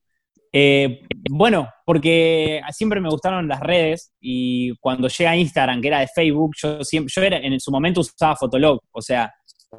Eh, 0.55 1.01
bueno, 1.31 1.67
porque 1.83 2.62
siempre 2.72 3.01
me 3.01 3.10
gustaron 3.10 3.48
las 3.48 3.60
redes 3.60 4.13
y 4.22 4.75
cuando 4.77 5.07
llega 5.07 5.31
a 5.31 5.36
Instagram, 5.36 5.81
que 5.81 5.88
era 5.88 6.00
de 6.00 6.07
Facebook, 6.07 6.51
yo 6.62 6.83
siempre, 6.83 7.12
yo 7.13 7.22
era, 7.24 7.38
en 7.38 7.60
su 7.60 7.72
momento 7.72 8.01
usaba 8.01 8.36
Fotolog, 8.36 8.79
o 8.91 9.01
sea, 9.01 9.33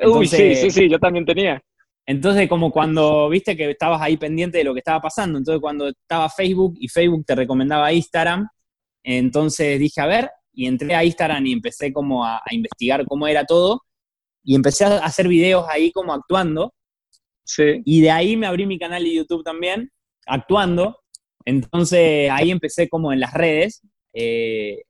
Uy, 0.05 0.27
sí, 0.27 0.57
sí, 0.57 0.71
sí, 0.73 0.91
yo 0.91 0.99
también 0.99 1.25
tenía. 1.25 1.63
entonces 2.05 2.49
como 2.49 2.73
cuando 2.73 3.29
viste 3.29 3.57
que 3.57 3.71
estabas 3.71 4.03
ahí 4.03 4.17
pendiente 4.17 4.59
de 4.59 4.65
lo 4.65 4.75
que 4.75 4.81
estaba 4.81 5.01
pasando, 5.01 5.39
entonces 5.39 5.61
cuando 5.61 5.89
estaba 5.89 6.29
Facebook 6.29 6.75
y 6.81 6.89
Facebook 6.89 7.25
te 7.25 7.37
recomendaba 7.37 7.93
Instagram, 7.93 8.49
entonces 9.05 9.79
dije, 9.79 10.01
a 10.01 10.07
ver, 10.07 10.31
y 10.53 10.67
entré 10.67 10.95
a 10.97 11.05
Instagram 11.05 11.47
y 11.47 11.53
empecé 11.53 11.93
como 11.93 12.25
a, 12.25 12.39
a 12.39 12.53
investigar 12.55 13.05
cómo 13.07 13.29
era 13.29 13.45
todo, 13.45 13.83
y 14.43 14.55
empecé 14.57 14.85
a 14.85 14.99
hacer 14.99 15.29
videos 15.29 15.67
ahí 15.69 15.93
como 15.93 16.13
actuando. 16.13 16.75
Sí. 17.45 17.83
Y 17.85 18.01
de 18.01 18.11
ahí 18.11 18.37
me 18.37 18.47
abrí 18.47 18.67
mi 18.67 18.79
canal 18.79 19.05
de 19.05 19.15
YouTube 19.15 19.45
también, 19.45 19.91
actuando. 20.27 20.99
Entonces 21.45 22.31
ahí 22.31 22.51
empecé 22.51 22.89
como 22.89 23.13
en 23.13 23.21
las 23.21 23.35
redes, 23.35 23.83
eh, 24.13 24.83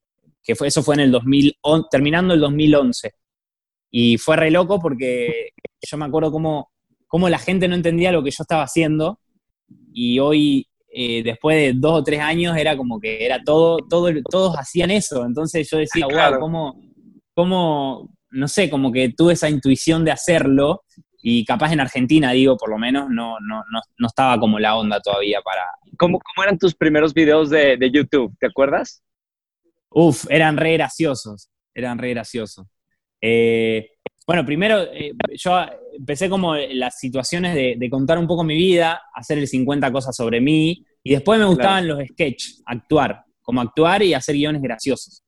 que 0.42 0.54
fue, 0.54 0.68
eso 0.68 0.82
fue 0.82 0.94
en 0.94 1.00
el 1.00 1.12
2011, 1.12 1.88
terminando 1.90 2.34
el 2.34 2.40
2011. 2.40 3.12
Y 3.90 4.18
fue 4.18 4.36
re 4.36 4.50
loco 4.50 4.80
porque 4.80 5.50
yo 5.80 5.96
me 5.96 6.04
acuerdo 6.04 6.30
cómo, 6.32 6.70
cómo 7.06 7.28
la 7.28 7.38
gente 7.38 7.68
no 7.68 7.74
entendía 7.74 8.12
lo 8.12 8.22
que 8.22 8.30
yo 8.30 8.42
estaba 8.42 8.64
haciendo. 8.64 9.20
Y 9.92 10.18
hoy, 10.18 10.66
eh, 10.88 11.22
después 11.22 11.56
de 11.56 11.72
dos 11.78 12.00
o 12.00 12.04
tres 12.04 12.20
años, 12.20 12.56
era 12.56 12.76
como 12.76 13.00
que 13.00 13.24
era 13.24 13.42
todo, 13.42 13.78
todo, 13.88 14.10
todos 14.30 14.56
hacían 14.56 14.90
eso. 14.90 15.24
Entonces 15.24 15.68
yo 15.70 15.78
decía, 15.78 16.06
Claro. 16.08 16.38
wow, 16.38 16.40
cómo, 16.40 16.80
cómo, 17.34 18.10
no 18.30 18.48
sé, 18.48 18.68
como 18.68 18.90
que 18.92 19.10
tuve 19.10 19.34
esa 19.34 19.48
intuición 19.48 20.04
de 20.04 20.10
hacerlo. 20.10 20.82
Y 21.26 21.42
capaz 21.46 21.72
en 21.72 21.80
Argentina, 21.80 22.32
digo, 22.32 22.58
por 22.58 22.68
lo 22.68 22.76
menos, 22.76 23.08
no, 23.08 23.38
no, 23.40 23.64
no, 23.72 23.80
no 23.96 24.06
estaba 24.06 24.38
como 24.38 24.58
la 24.58 24.76
onda 24.76 25.00
todavía 25.00 25.40
para, 25.42 25.62
¿Cómo, 25.96 26.18
cómo 26.18 26.44
eran 26.44 26.58
tus 26.58 26.74
primeros 26.74 27.14
videos 27.14 27.48
de, 27.48 27.78
de 27.78 27.90
YouTube? 27.90 28.36
¿Te 28.38 28.46
acuerdas? 28.46 29.02
Uf, 29.88 30.26
eran 30.28 30.58
re 30.58 30.74
graciosos, 30.74 31.48
eran 31.74 31.96
re 31.96 32.10
graciosos. 32.10 32.66
Eh, 33.22 33.92
bueno, 34.26 34.44
primero 34.44 34.82
eh, 34.82 35.12
yo 35.34 35.64
empecé 35.96 36.28
como 36.28 36.56
las 36.56 36.98
situaciones 36.98 37.54
de, 37.54 37.76
de 37.78 37.88
contar 37.88 38.18
un 38.18 38.26
poco 38.26 38.44
mi 38.44 38.56
vida, 38.56 39.00
hacer 39.14 39.38
el 39.38 39.48
50 39.48 39.90
cosas 39.92 40.14
sobre 40.14 40.42
mí, 40.42 40.84
y 41.02 41.12
después 41.12 41.40
me 41.40 41.46
gustaban 41.46 41.88
los 41.88 41.98
sketches, 42.06 42.62
actuar, 42.66 43.24
como 43.40 43.62
actuar 43.62 44.02
y 44.02 44.12
hacer 44.12 44.34
guiones 44.34 44.60
graciosos. 44.60 45.22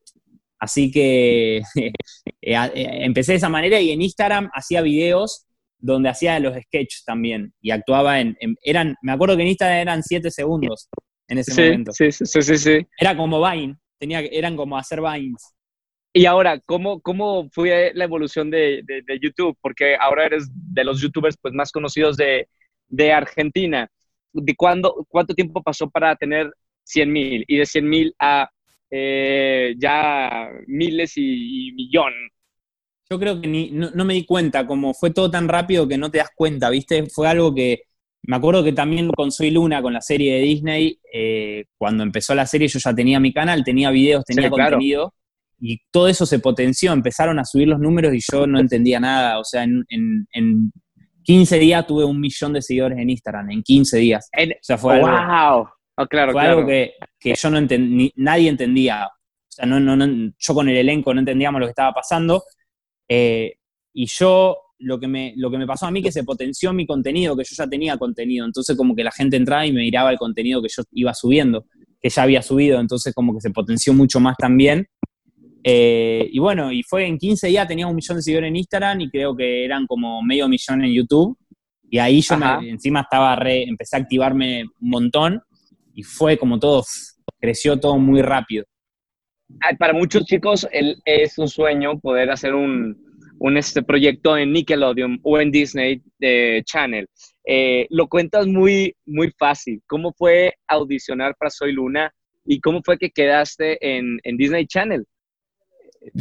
Así 0.59 0.91
que 0.91 1.59
eh, 1.77 1.93
eh, 2.41 2.71
empecé 2.75 3.33
de 3.33 3.39
esa 3.39 3.49
manera 3.49 3.81
y 3.81 3.91
en 3.91 4.03
Instagram 4.03 4.51
hacía 4.53 4.81
videos 4.83 5.47
donde 5.79 6.09
hacía 6.09 6.39
los 6.41 6.55
sketches 6.57 7.05
también 7.05 7.53
y 7.61 7.71
actuaba 7.71 8.21
en, 8.21 8.37
en- 8.41 8.57
eran, 8.63 8.97
me 9.03 9.13
acuerdo 9.13 9.37
que 9.37 9.43
en 9.43 9.49
Instagram 9.49 9.79
eran 9.79 10.03
7 10.03 10.31
segundos 10.31 10.89
en 11.29 11.39
ese 11.39 11.53
Sí, 11.53 11.63
momento. 11.63 11.93
sí, 11.93 12.11
sí, 12.13 12.25
sí, 12.43 12.59
sí. 12.59 12.87
Era 12.99 13.17
como 13.17 13.41
Vine, 13.49 13.77
tenía, 13.99 14.21
eran 14.21 14.57
como 14.57 14.77
hacer 14.79 15.01
Vines. 15.01 15.55
Y 16.13 16.25
ahora, 16.25 16.59
¿cómo, 16.65 17.01
cómo 17.03 17.49
fue 17.53 17.93
la 17.95 18.05
evolución 18.05 18.51
de, 18.51 18.81
de- 18.85 19.03
de 19.07 19.19
YouTube? 19.21 19.57
Porque 19.61 19.97
ahora 20.01 20.27
eres 20.27 20.49
de 20.53 20.85
los 20.85 21.01
youtubers 21.01 21.37
pues, 21.41 21.53
más 21.53 21.71
conocidos 21.73 22.17
de, 22.17 22.49
de 22.89 23.13
Argentina. 23.13 23.89
¿De 24.33 24.55
cuándo, 24.57 25.07
¿Cuánto 25.09 25.35
tiempo 25.35 25.63
pasó 25.63 25.91
para 25.91 26.17
tener 26.17 26.51
100 26.85 27.13
mil? 27.13 27.45
Y 27.47 27.59
de 27.59 27.67
100 27.67 27.89
mil 27.89 28.15
a 28.19 28.49
eh, 28.91 29.75
ya 29.79 30.49
miles 30.67 31.17
y, 31.17 31.69
y 31.69 31.73
millón. 31.73 32.13
Yo 33.09 33.19
creo 33.19 33.41
que 33.41 33.47
ni, 33.49 33.71
no, 33.71 33.91
no 33.95 34.05
me 34.05 34.15
di 34.15 34.25
cuenta, 34.25 34.67
como 34.67 34.93
fue 34.95 35.11
todo 35.11 35.31
tan 35.31 35.49
rápido 35.49 35.87
que 35.87 35.97
no 35.99 36.11
te 36.11 36.19
das 36.19 36.31
cuenta, 36.35 36.71
¿viste? 36.71 37.07
Fue 37.07 37.29
algo 37.29 37.55
que, 37.55 37.83
me 38.23 38.37
acuerdo 38.37 38.65
que 38.65 38.73
también 38.73 39.09
con 39.11 39.31
Soy 39.31 39.51
Luna, 39.53 39.81
con 39.83 39.93
la 39.93 40.01
serie 40.01 40.35
de 40.35 40.41
Disney, 40.41 40.99
eh, 41.13 41.67
cuando 41.79 42.03
empezó 42.03 42.35
la 42.35 42.47
serie 42.47 42.67
yo 42.69 42.79
ya 42.81 42.95
tenía 42.95 43.21
mi 43.21 43.33
canal, 43.33 43.63
tenía 43.63 43.91
videos, 43.91 44.25
tenía 44.25 44.49
Sí, 44.49 44.55
claro. 44.55 44.73
contenido, 44.73 45.15
y 45.61 45.79
todo 45.93 46.09
eso 46.09 46.27
se 46.27 46.41
potenció, 46.41 46.93
empezaron 46.93 47.39
a 47.39 47.45
subir 47.45 47.69
los 47.69 47.79
números 47.79 48.13
y 48.15 48.19
yo 48.33 48.47
no 48.47 48.59
entendía 48.59 48.99
nada, 49.01 49.39
o 49.39 49.45
sea, 49.45 49.63
en, 49.63 49.85
en, 49.89 50.27
en 50.33 50.73
15 51.23 51.59
días 51.61 51.87
tuve 51.87 52.05
un 52.05 52.21
millón 52.21 52.53
de 52.53 52.63
seguidores 52.63 52.99
en 52.99 53.09
Instagram, 53.11 53.51
en 53.53 53.63
15 53.63 53.99
días. 53.99 54.29
O 54.37 54.47
sea, 54.63 54.79
fue 54.79 54.95
algo, 54.97 55.07
¡Wow! 55.09 55.69
Oh, 55.99 56.07
claro, 56.07 56.33
fue 56.33 56.41
claro. 56.43 56.59
algo 56.59 56.69
que, 56.69 56.93
que 57.19 57.35
yo 57.35 57.51
no 57.51 57.59
entendí, 57.59 58.13
nadie 58.17 58.49
entendía. 58.51 59.07
O 59.07 59.11
sea, 59.49 59.65
no, 59.65 59.81
no, 59.81 59.97
no- 59.97 60.33
yo 60.39 60.55
con 60.55 60.69
el 60.69 60.77
elenco 60.77 61.15
no 61.15 61.21
entendíamos 61.21 61.59
lo 61.61 61.67
que 61.67 61.71
estaba 61.71 61.93
pasando. 61.95 62.43
Eh, 63.09 63.55
y 63.93 64.07
yo, 64.07 64.57
lo 64.79 64.99
que, 65.01 65.09
me, 65.09 65.33
lo 65.37 65.51
que 65.51 65.59
me 65.59 65.67
pasó 65.67 65.87
a 65.87 65.91
mí, 65.91 66.03
que 66.03 66.13
se 66.13 66.25
potenció 66.25 66.73
mi 66.73 66.87
contenido, 66.87 67.37
que 67.37 67.45
yo 67.45 67.55
ya 67.57 67.67
tenía 67.69 67.97
contenido. 67.97 68.45
Entonces, 68.45 68.77
como 68.77 68.95
que 68.95 69.05
la 69.05 69.13
gente 69.13 69.37
entraba 69.37 69.67
y 69.67 69.73
me 69.73 69.81
miraba 69.81 70.11
el 70.11 70.19
contenido 70.19 70.61
que 70.63 70.69
yo 70.75 70.83
iba 70.93 71.15
subiendo, 71.15 71.67
que 72.01 72.11
ya 72.11 72.23
había 72.23 72.43
subido. 72.43 72.79
Entonces, 72.81 73.15
como 73.15 73.35
que 73.35 73.41
se 73.41 73.51
potenció 73.51 73.93
mucho 73.95 74.21
más 74.21 74.37
también. 74.37 74.87
Eh, 75.65 76.29
y 76.31 76.39
bueno, 76.39 76.71
y 76.71 76.83
fue 76.83 77.07
en 77.07 77.19
15 77.19 77.49
días, 77.49 77.67
tenía 77.67 77.87
un 77.87 77.97
millón 77.97 78.19
de 78.19 78.23
seguidores 78.23 78.49
en 78.49 78.57
Instagram 78.57 79.01
y 79.01 79.11
creo 79.11 79.35
que 79.35 79.65
eran 79.65 79.87
como 79.87 80.23
medio 80.23 80.49
millón 80.49 80.85
en 80.85 80.93
YouTube. 80.93 81.37
Y 81.91 81.99
ahí 81.99 82.21
yo 82.21 82.35
me- 82.61 82.71
encima 82.71 83.01
estaba 83.01 83.35
re, 83.37 83.63
empecé 83.65 83.97
a 83.97 84.01
activarme 84.01 84.65
un 84.81 84.91
montón 84.91 85.41
y 85.95 86.03
fue 86.03 86.37
como 86.37 86.59
todo, 86.59 86.85
creció 87.41 87.79
todo 87.81 87.97
muy 87.99 88.23
rápido. 88.23 88.65
Ah, 89.61 89.75
Para 89.79 89.93
muchos 89.93 90.25
chicos 90.25 90.67
es 90.73 91.39
un 91.39 91.49
sueño 91.49 91.99
poder 91.99 92.31
hacer 92.31 92.55
un, 92.55 92.97
un, 93.39 93.57
este 93.57 93.83
proyecto 93.83 94.37
en 94.37 94.53
Nickelodeon 94.53 95.21
o 95.23 95.41
en 95.41 95.51
Disney 95.51 96.03
eh, 96.21 96.63
Channel. 96.65 97.09
Eh, 97.45 97.87
lo 97.91 98.09
cuentas 98.09 98.47
muy, 98.47 98.95
muy 99.07 99.31
fácil. 99.39 99.81
¿Cómo 99.87 100.13
fue 100.13 100.55
audicionar 100.67 101.35
para 101.39 101.51
Soy 101.51 101.73
Luna 101.73 102.13
y 102.45 102.61
cómo 102.61 102.83
fue 102.85 102.99
que 102.99 103.11
quedaste 103.11 103.79
en, 103.81 104.19
en 104.25 104.37
Disney 104.37 104.67
Channel? 104.67 105.05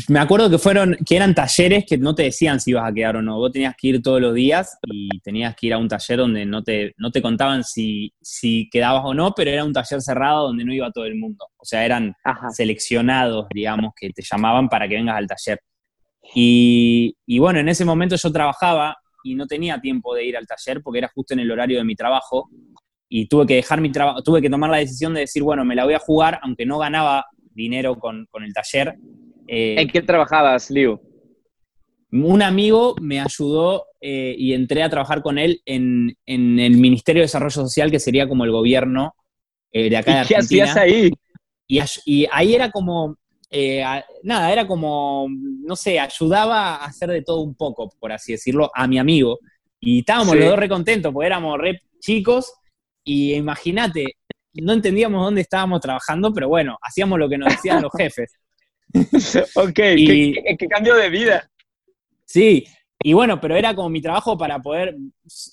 Me 0.10 0.20
acuerdo 0.20 0.50
que 0.50 0.58
fueron, 0.58 0.98
que 1.06 1.16
eran 1.16 1.36
talleres 1.36 1.86
que 1.86 1.98
no 1.98 2.16
te 2.16 2.24
decían 2.24 2.60
si 2.60 2.72
ibas 2.72 2.90
a 2.90 2.94
quedar 2.94 3.18
o 3.18 3.22
no. 3.22 3.38
Vos 3.38 3.52
tenías 3.52 3.76
que 3.78 3.88
ir 3.88 4.02
todos 4.02 4.20
los 4.20 4.34
días 4.34 4.78
y 4.84 5.20
tenías 5.20 5.56
que 5.56 5.68
ir 5.68 5.74
a 5.74 5.78
un 5.78 5.88
taller 5.88 6.18
donde 6.18 6.46
no 6.46 6.64
te, 6.64 6.94
no 6.98 7.12
te 7.12 7.22
contaban 7.22 7.64
si, 7.64 8.14
si 8.22 8.70
quedabas 8.70 9.04
o 9.06 9.14
no, 9.14 9.34
pero 9.36 9.52
era 9.52 9.64
un 9.64 9.74
taller 9.74 10.02
cerrado 10.02 10.48
donde 10.48 10.66
no 10.66 10.74
iba 10.74 10.92
todo 10.92 11.06
el 11.06 11.16
mundo. 11.16 11.46
O 11.58 11.66
sea, 11.66 11.86
eran 11.86 12.14
Ajá. 12.24 12.50
seleccionados, 12.52 13.48
digamos, 13.54 13.94
que 13.96 14.10
te 14.10 14.24
llamaban 14.24 14.70
para 14.70 14.88
que 14.88 14.96
vengas 14.96 15.18
al 15.18 15.28
taller. 15.28 15.60
Y, 16.34 17.16
y 17.26 17.40
bueno, 17.40 17.60
en 17.60 17.70
ese 17.70 17.86
momento 17.86 18.16
yo 18.16 18.32
trabajaba 18.32 18.98
y 19.24 19.36
no 19.36 19.48
tenía 19.48 19.80
tiempo 19.80 20.16
de 20.16 20.26
ir 20.26 20.38
al 20.38 20.48
taller 20.48 20.82
porque 20.82 21.00
era 21.00 21.12
justo 21.14 21.34
en 21.34 21.42
el 21.42 21.52
horario 21.52 21.78
de 21.78 21.84
mi 21.84 21.96
trabajo 21.96 22.50
y 23.10 23.28
tuve 23.28 23.46
que 23.46 23.56
dejar 23.56 23.82
mi 23.82 23.92
trabajo, 23.92 24.22
tuve 24.24 24.42
que 24.42 24.50
tomar 24.50 24.70
la 24.70 24.78
decisión 24.78 25.14
de 25.14 25.22
decir, 25.22 25.44
bueno, 25.44 25.64
me 25.64 25.76
la 25.76 25.86
voy 25.86 25.94
a 25.94 26.00
jugar, 26.00 26.40
aunque 26.42 26.66
no 26.66 26.80
ganaba 26.80 27.26
dinero 27.54 27.98
con, 27.98 28.28
con 28.30 28.44
el 28.44 28.54
taller. 28.54 28.96
Eh, 29.48 29.76
¿En 29.82 29.88
qué 29.90 30.02
trabajabas, 30.02 30.70
Liu? 30.70 31.00
un 32.12 32.42
amigo 32.42 32.96
me 33.02 33.20
ayudó 33.20 33.88
eh, 34.00 34.34
y 34.38 34.54
entré 34.54 34.84
a 34.84 34.90
trabajar 34.90 35.22
con 35.22 35.38
él 35.38 35.62
en, 35.66 36.16
en 36.26 36.60
el 36.60 36.78
Ministerio 36.78 37.20
de 37.22 37.26
Desarrollo 37.26 37.52
Social, 37.52 37.92
que 37.92 38.00
sería 38.00 38.28
como 38.28 38.46
el 38.46 38.52
gobierno 38.52 39.16
eh, 39.72 39.90
de 39.90 39.98
acá 39.98 40.12
de 40.20 40.24
¿Y 40.24 40.28
qué 40.28 40.36
Argentina. 40.36 40.64
hacías 40.64 40.78
ahí? 40.78 41.12
Y, 42.06 42.26
ahí 42.32 42.56
era 42.56 42.72
como, 42.72 43.18
eh, 43.50 43.84
nada, 44.24 44.54
era 44.54 44.66
como, 44.66 45.28
no 45.30 45.76
sé, 45.76 46.00
ayudaba 46.00 46.76
a 46.76 46.86
hacer 46.86 47.10
de 47.10 47.22
todo 47.22 47.42
un 47.42 47.56
poco, 47.56 47.90
por 48.00 48.12
así 48.14 48.34
decirlo, 48.34 48.72
a 48.74 48.88
mi 48.88 48.98
amigo. 48.98 49.40
Y 49.82 50.00
estábamos 50.00 50.34
Sí. 50.34 50.40
los 50.40 50.50
dos 50.52 50.60
re 50.60 50.70
contentos, 50.70 51.12
porque 51.12 51.28
éramos 51.28 51.58
re 51.60 51.82
chicos, 52.00 52.54
y 53.04 53.34
imagínate, 53.34 54.06
no 54.54 54.72
entendíamos 54.74 55.22
dónde 55.22 55.42
estábamos 55.42 55.82
trabajando, 55.82 56.32
pero 56.34 56.48
bueno, 56.48 56.78
hacíamos 56.82 57.20
lo 57.20 57.28
que 57.28 57.38
nos 57.38 57.50
decían 57.50 57.82
los 57.82 57.92
jefes. 57.98 58.32
ok, 59.56 59.80
Y- 59.98 60.34
¿Qué, 60.34 60.44
qué- 60.44 60.58
qué 60.58 60.68
cambio 60.68 60.96
de 60.96 61.10
vida? 61.10 61.50
Sí, 62.26 62.66
y 63.04 63.14
bueno, 63.14 63.40
pero 63.40 63.56
era 63.56 63.76
como 63.76 63.90
mi 63.90 64.02
trabajo 64.02 64.38
para 64.38 64.60
poder, 64.60 64.96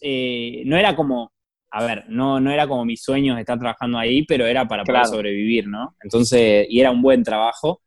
eh, 0.00 0.62
no 0.64 0.76
era 0.76 0.96
como, 0.96 1.32
a 1.70 1.84
ver, 1.84 2.04
no, 2.08 2.40
no 2.40 2.50
era 2.50 2.66
como 2.66 2.84
mis 2.84 3.02
sueños 3.02 3.38
estar 3.38 3.58
trabajando 3.58 3.98
ahí, 3.98 4.24
pero 4.24 4.46
era 4.46 4.66
para 4.66 4.84
Claro. 4.84 5.00
poder 5.00 5.16
sobrevivir, 5.18 5.66
¿no? 5.68 5.96
Entonces, 6.02 6.66
y 6.68 6.80
era 6.80 6.90
un 6.90 7.02
buen 7.02 7.22
trabajo. 7.22 7.80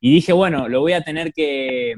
Y 0.00 0.12
dije, 0.14 0.32
bueno, 0.32 0.68
lo 0.68 0.80
voy 0.80 0.92
a 0.92 1.02
tener 1.02 1.32
que, 1.32 1.94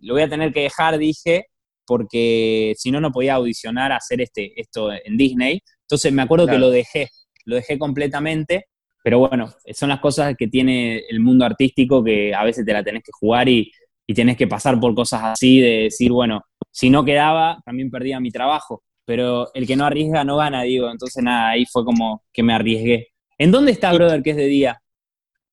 lo 0.00 0.14
voy 0.14 0.22
a 0.22 0.28
tener 0.28 0.52
que 0.52 0.60
dejar, 0.62 0.98
dije, 0.98 1.46
porque 1.86 2.74
si 2.76 2.90
no, 2.90 3.00
no 3.00 3.10
podía 3.10 3.34
audicionar 3.34 3.90
a 3.92 3.96
hacer 3.96 4.20
este, 4.20 4.52
esto 4.60 4.92
en 4.92 5.16
Disney. 5.16 5.60
Entonces 5.82 6.12
me 6.12 6.22
acuerdo 6.22 6.46
Claro. 6.46 6.58
que 6.58 6.60
lo 6.66 6.70
dejé, 6.70 7.08
lo 7.44 7.56
dejé 7.56 7.78
completamente, 7.78 8.66
pero 9.04 9.18
bueno, 9.18 9.52
son 9.74 9.90
las 9.90 10.00
cosas 10.00 10.34
que 10.34 10.48
tiene 10.48 11.02
el 11.10 11.20
mundo 11.20 11.44
artístico 11.44 12.02
que 12.02 12.34
a 12.34 12.42
veces 12.42 12.64
te 12.64 12.72
la 12.72 12.82
tenés 12.82 13.02
que 13.02 13.12
jugar 13.12 13.46
y, 13.50 13.70
y 14.06 14.14
tenés 14.14 14.38
que 14.38 14.46
pasar 14.46 14.80
por 14.80 14.94
cosas 14.94 15.20
así 15.24 15.60
de 15.60 15.82
decir, 15.82 16.10
bueno, 16.10 16.42
si 16.70 16.88
no 16.88 17.04
quedaba, 17.04 17.60
también 17.66 17.90
perdía 17.90 18.18
mi 18.18 18.30
trabajo. 18.30 18.82
Pero 19.04 19.52
el 19.52 19.66
que 19.66 19.76
no 19.76 19.84
arriesga 19.84 20.24
no 20.24 20.38
gana, 20.38 20.62
digo. 20.62 20.90
Entonces, 20.90 21.22
nada, 21.22 21.50
ahí 21.50 21.66
fue 21.66 21.84
como 21.84 22.24
que 22.32 22.42
me 22.42 22.54
arriesgué. 22.54 23.08
¿En 23.36 23.50
dónde 23.50 23.72
está, 23.72 23.92
brother, 23.92 24.22
que 24.22 24.30
es 24.30 24.36
de 24.36 24.46
día? 24.46 24.80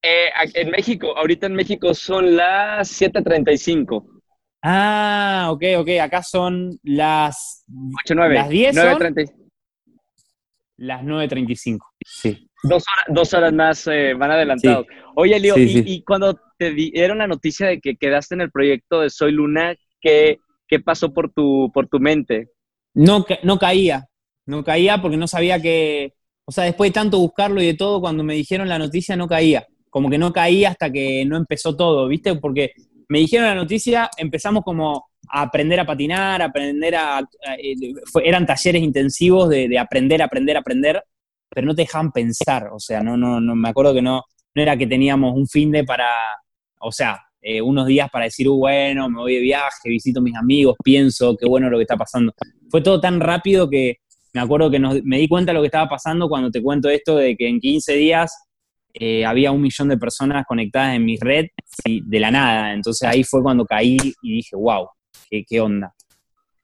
Eh, 0.01 0.29
en 0.53 0.70
México, 0.70 1.13
ahorita 1.17 1.48
en 1.48 1.55
México 1.55 1.93
son 1.93 2.38
las 2.38 3.01
7.35. 3.01 4.22
Ah, 4.62 5.50
ok, 5.51 5.63
ok. 5.79 5.89
Acá 6.01 6.24
son 6.24 6.79
las, 6.84 7.65
8, 8.05 8.15
9. 8.15 8.36
¿Las 8.36 8.50
10 8.50 8.75
son? 8.75 8.86
9.30. 8.86 9.34
las 10.77 11.03
9.35. 11.03 11.79
Sí. 12.05 12.48
Dos 12.63 12.84
horas, 12.88 13.06
dos 13.10 13.34
horas 13.34 13.53
más 13.53 13.88
eh, 13.88 14.13
van 14.13 14.32
adelantados. 14.32 14.86
Oye, 15.15 15.39
Leo, 15.39 15.56
Sí, 15.56 15.62
y, 15.62 15.70
sí. 15.70 15.84
y 15.86 16.03
cuando 16.03 16.39
te 16.58 16.72
dieron 16.72 17.18
la 17.18 17.27
noticia 17.27 17.68
de 17.68 17.80
que 17.80 17.96
quedaste 17.96 18.36
en 18.36 18.41
el 18.41 18.51
proyecto 18.51 19.01
de 19.01 19.10
Soy 19.10 19.32
Luna, 19.32 19.75
¿qué, 20.00 20.38
qué 20.68 20.80
pasó 20.80 21.12
por 21.13 21.32
tu, 21.32 21.72
por 21.74 21.88
tu 21.88 22.00
mente? 22.00 22.50
No, 22.94 23.25
no 23.44 23.58
caía, 23.58 24.08
no 24.46 24.63
caía 24.63 25.01
porque 25.01 25.18
no 25.18 25.27
sabía 25.27 25.62
que, 25.62 26.13
o 26.46 26.51
sea, 26.51 26.65
después 26.65 26.89
de 26.89 26.94
tanto 26.94 27.20
buscarlo 27.20 27.62
y 27.62 27.65
de 27.68 27.74
todo, 27.74 28.00
cuando 28.01 28.24
me 28.24 28.36
dijeron 28.36 28.70
la 28.70 28.77
noticia 28.80 29.15
no 29.15 29.27
caía, 29.27 29.65
como 29.89 30.10
que 30.10 30.18
no 30.18 30.32
caía 30.32 30.70
hasta 30.70 30.91
que 30.91 31.25
no 31.25 31.38
empezó 31.38 31.75
todo, 31.75 32.08
¿viste? 32.08 32.36
Porque 32.36 32.74
me 33.10 33.20
dijeron 33.20 33.48
la 33.48 33.56
noticia, 33.56 34.10
empezamos 34.18 34.63
como 34.63 35.10
aprender 35.30 35.80
a 35.80 35.86
patinar, 35.86 36.41
aprender 36.41 36.96
a... 36.96 37.22
eran 38.24 38.46
talleres 38.46 38.82
intensivos 38.82 39.50
de, 39.50 39.68
de, 39.68 39.80
aprender, 39.80 40.22
aprender, 40.22 40.58
aprender, 40.58 41.03
pero 41.53 41.67
no 41.67 41.75
te 41.75 41.84
dejaban 41.84 42.12
pensar, 42.12 42.70
o 42.72 42.79
sea, 42.79 43.01
no, 43.01 43.17
no, 43.17 43.41
no, 43.41 43.55
me 43.55 43.70
acuerdo 43.70 43.93
que 43.93 44.01
no, 44.01 44.24
no 44.55 44.62
era 44.62 44.77
que 44.77 44.88
teníamos 44.88 45.36
un 45.36 45.48
fin 45.48 45.72
de 45.72 45.84
para, 45.84 46.08
o 46.79 46.91
sea, 46.91 47.20
eh, 47.41 47.62
unos 47.62 47.88
días 47.88 48.10
para 48.12 48.25
decir, 48.25 48.48
uh, 48.48 48.55
bueno, 48.55 49.10
me 49.10 49.20
voy 49.20 49.36
de 49.36 49.41
viaje, 49.41 49.89
visito 49.89 50.20
a 50.20 50.24
mis 50.24 50.36
amigos, 50.36 50.75
pienso, 50.84 51.36
qué 51.36 51.48
bueno 51.48 51.70
lo 51.70 51.77
que 51.77 51.84
está 51.84 51.98
pasando. 51.98 52.34
Fue 52.70 52.81
todo 52.81 53.01
tan 53.01 53.20
rápido 53.20 53.70
que 53.70 53.98
me 54.34 54.41
acuerdo 54.41 54.72
que 54.72 54.79
me 54.79 55.17
di 55.17 55.27
cuenta 55.27 55.51
de 55.51 55.55
lo 55.55 55.62
que 55.62 55.67
estaba 55.67 55.89
pasando 55.89 56.29
cuando 56.29 56.51
te 56.51 56.62
cuento 56.62 56.89
esto 56.89 57.17
de 57.17 57.36
que 57.36 57.50
en 57.50 57.60
15 57.60 57.93
días 57.96 58.31
eh, 58.93 59.25
había 59.25 59.51
un 59.51 59.62
millón 59.62 59.89
de 59.89 59.98
personas 59.98 60.46
conectadas 60.46 60.96
en 60.96 61.05
mi 61.05 61.17
red 61.17 61.48
de 61.86 62.20
la 62.20 62.31
nada. 62.31 62.74
Entonces 62.74 63.08
ahí 63.08 63.24
fue 63.24 63.41
cuando 63.41 63.65
caí 63.65 63.98
y 64.22 64.36
dije, 64.36 64.55
wow, 64.55 64.88
qué, 65.29 65.62
onda. 65.62 65.93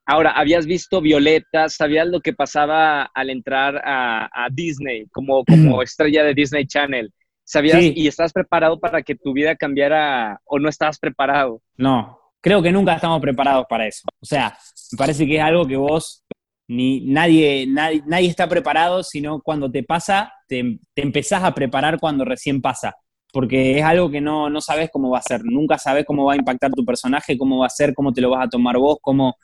Ahora, 0.09 0.31
habías 0.31 0.65
visto 0.65 1.01
Violeta, 1.01 1.67
sabías 1.67 2.07
lo 2.07 2.21
que 2.21 2.31
pasaba 2.31 3.03
al 3.13 3.29
entrar 3.29 3.81
a, 3.83 4.47
Disney 4.51 5.05
como, 5.11 5.43
como 5.43 5.81
estrella 5.81 6.23
de 6.23 6.33
Disney 6.33 6.65
Channel. 6.65 7.11
¿Sabías 7.43 7.81
y 7.81 8.07
estás 8.07 8.31
preparado 8.31 8.79
para 8.79 9.01
que 9.01 9.15
tu 9.15 9.33
vida 9.33 9.55
cambiara 9.57 10.39
o 10.45 10.59
no 10.59 10.69
estabas 10.69 10.97
preparado? 10.97 11.61
No, 11.75 12.17
creo 12.39 12.61
que 12.61 12.71
nunca 12.71 12.95
estamos 12.95 13.19
preparados 13.19 13.65
para 13.69 13.85
eso. 13.85 14.03
O 14.21 14.25
sea, 14.25 14.57
me 14.93 14.97
parece 14.97 15.27
que 15.27 15.35
es 15.35 15.41
algo 15.41 15.67
que 15.67 15.75
vos 15.75 16.23
ni 16.69 17.01
nadie, 17.01 17.65
nadie, 17.67 18.01
nadie 18.05 18.29
está 18.29 18.47
preparado, 18.47 19.03
sino 19.03 19.41
cuando 19.41 19.69
te 19.69 19.83
pasa, 19.83 20.31
te, 20.47 20.79
empezás 20.95 21.43
a 21.43 21.53
preparar 21.53 21.99
cuando 21.99 22.23
recién 22.23 22.61
pasa. 22.61 22.95
Porque 23.33 23.77
es 23.77 23.83
algo 23.83 24.09
que 24.09 24.21
no, 24.21 24.49
no 24.49 24.61
sabes 24.61 24.89
cómo 24.89 25.09
va 25.09 25.19
a 25.19 25.21
ser. 25.21 25.41
Nunca 25.43 25.77
sabes 25.77 26.05
cómo 26.05 26.23
va 26.25 26.33
a 26.33 26.37
impactar 26.37 26.71
tu 26.71 26.85
personaje, 26.85 27.37
cómo 27.37 27.59
va 27.59 27.65
a 27.65 27.69
ser, 27.69 27.93
cómo 27.93 28.13
te 28.13 28.21
lo 28.21 28.29
vas 28.29 28.45
a 28.45 28.49
tomar 28.49 28.77
vos, 28.77 28.97
cómo, 29.01 29.35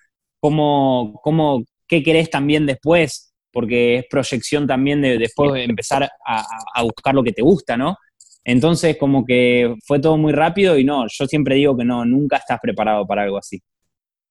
cómo, 0.43 1.21
cómo 1.23 1.63
qué 1.88 2.03
querés 2.03 2.29
también 2.29 2.65
después 2.65 3.33
porque 3.50 3.95
es 3.95 4.05
proyección 4.09 4.67
también 4.67 5.01
de 5.01 5.17
después 5.17 5.53
de 5.53 5.63
empezar 5.63 6.09
a, 6.25 6.83
buscar 6.83 7.15
lo 7.15 7.23
que 7.23 7.31
te 7.31 7.41
gusta, 7.41 7.77
¿no? 7.77 7.95
Entonces, 8.43 8.97
como 8.97 9.23
que 9.23 9.73
fue 9.85 10.01
todo 10.01 10.17
muy 10.17 10.33
rápido 10.33 10.77
y 10.77 10.83
no, 10.83 11.05
yo 11.07 11.27
siempre 11.27 11.55
digo 11.55 11.77
que 11.77 11.85
no, 11.85 12.03
nunca 12.03 12.38
estás 12.38 12.59
preparado 12.62 13.07
para 13.07 13.23
algo 13.23 13.38
así. 13.38 13.62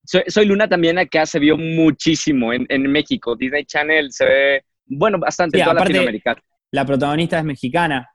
Soy, 0.05 0.45
Luna 0.45 0.69
también 0.69 0.99
acá 0.99 1.25
se 1.25 1.39
vio 1.39 1.57
muchísimo 1.57 2.53
en, 2.53 2.83
México. 2.93 3.35
Disney 3.35 3.65
Channel 3.65 4.13
se 4.13 4.27
ve, 4.27 4.63
bueno, 4.85 5.19
bastante 5.19 5.59
en 5.59 5.65
toda 5.65 5.81
Latinoamérica. 5.81 6.37
La 6.73 6.85
protagonista 6.85 7.39
es 7.39 7.45
mexicana. 7.45 8.07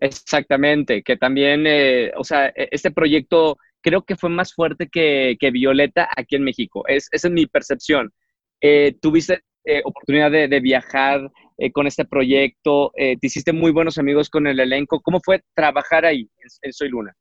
Exactamente, 0.00 1.02
que 1.02 1.18
también, 1.18 1.66
eh, 1.66 2.10
o 2.16 2.24
sea, 2.24 2.46
e, 2.46 2.68
este 2.70 2.90
proyecto 2.90 3.58
creo 3.82 4.02
que 4.02 4.16
fue 4.16 4.30
más 4.30 4.54
fuerte 4.54 4.88
que, 4.88 5.36
Violeta 5.52 6.08
aquí 6.16 6.36
en 6.36 6.44
México. 6.44 6.84
Es, 6.86 7.08
esa 7.12 7.28
es 7.28 7.34
mi 7.34 7.46
percepción. 7.46 8.12
Eh, 8.60 8.96
tuviste 9.00 9.42
eh, 9.70 9.82
oportunidad 9.84 10.30
de, 10.30 10.60
viajar 10.60 11.30
eh, 11.58 11.70
con 11.70 11.86
este 11.86 12.06
proyecto, 12.06 12.90
eh, 12.96 13.18
te 13.20 13.26
hiciste 13.26 13.52
muy 13.52 13.70
buenos 13.70 13.98
amigos 13.98 14.30
con 14.30 14.46
el 14.46 14.58
elenco. 14.60 14.98
¿Cómo 15.02 15.20
fue 15.22 15.42
trabajar 15.54 16.06
ahí 16.06 16.26
en, 16.62 16.72
Soy 16.72 16.88
Luna? 16.88 17.14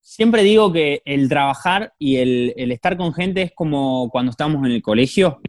Siempre 0.00 0.42
digo 0.44 0.72
que 0.72 1.02
el 1.04 1.28
trabajar 1.28 1.92
y 1.98 2.16
el, 2.16 2.54
estar 2.56 2.96
con 2.96 3.12
gente 3.12 3.42
es 3.42 3.52
como 3.54 4.08
cuando 4.08 4.30
estábamos 4.30 4.64
en 4.64 4.72
el 4.72 4.80
colegio. 4.80 5.42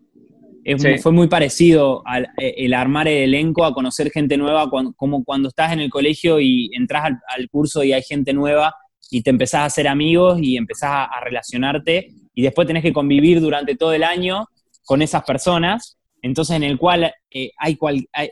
Fue 1.01 1.11
muy 1.13 1.29
parecido 1.29 2.01
al 2.05 2.27
el 2.37 2.73
armar 2.73 3.07
el 3.07 3.33
elenco, 3.33 3.63
a 3.63 3.73
conocer 3.73 4.09
gente 4.09 4.35
nueva, 4.35 4.69
como 4.97 5.23
cuando 5.23 5.47
estás 5.47 5.71
en 5.71 5.79
el 5.79 5.89
colegio 5.89 6.41
y 6.41 6.69
entras 6.73 7.11
al, 7.29 7.49
curso 7.49 7.81
y 7.81 7.93
hay 7.93 8.01
gente 8.01 8.33
nueva 8.33 8.75
y 9.09 9.21
te 9.21 9.29
empezás 9.29 9.61
a 9.61 9.65
hacer 9.65 9.87
amigos 9.87 10.39
y 10.41 10.57
empezás 10.57 10.91
a, 10.91 11.19
relacionarte 11.23 12.09
y 12.33 12.41
después 12.41 12.67
tenés 12.67 12.83
que 12.83 12.93
convivir 12.93 13.39
durante 13.39 13.75
todo 13.75 13.93
el 13.93 14.03
año 14.03 14.47
con 14.83 15.01
esas 15.01 15.23
personas 15.23 15.97
entonces 16.25 16.55
en 16.55 16.63
el 16.63 16.79
cual 16.79 17.13
eh, 17.29 17.51
hay 17.55 17.77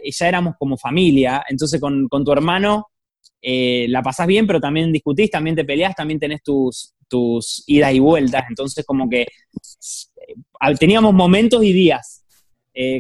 ya 0.04 0.28
éramos 0.28 0.56
como 0.58 0.78
familia, 0.78 1.44
entonces 1.48 1.80
con, 1.80 2.10
tu 2.10 2.32
hermano 2.32 2.88
eh, 3.40 3.86
la 3.88 4.02
pasás 4.02 4.26
bien, 4.26 4.48
pero 4.48 4.60
también 4.60 4.92
discutís, 4.92 5.30
también 5.30 5.56
te 5.56 5.64
peleás, 5.64 5.94
también 5.94 6.20
tenés 6.20 6.42
tus, 6.42 6.96
tus 7.08 7.64
idas 7.68 7.94
y 7.94 8.00
vueltas, 8.00 8.46
entonces 8.50 8.84
como 8.84 9.08
que 9.08 9.22
eh, 9.22 10.76
teníamos 10.80 11.14
momentos 11.14 11.64
y 11.64 11.72
días, 11.72 12.23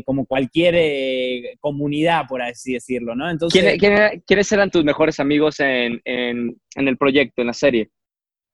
como 0.05 0.25
cualquier 0.25 1.57
comunidad, 1.59 2.25
por 2.27 2.41
así 2.41 2.73
decirlo, 2.73 3.15
¿no? 3.15 3.29
Entonces, 3.29 3.79
¿Quiénes, 3.79 4.51
eran 4.51 4.69
tus 4.69 4.83
mejores 4.83 5.19
amigos 5.19 5.59
en, 5.59 6.01
el 6.05 6.97
proyecto, 6.97 7.41
en 7.41 7.47
la 7.47 7.53
serie? 7.53 7.89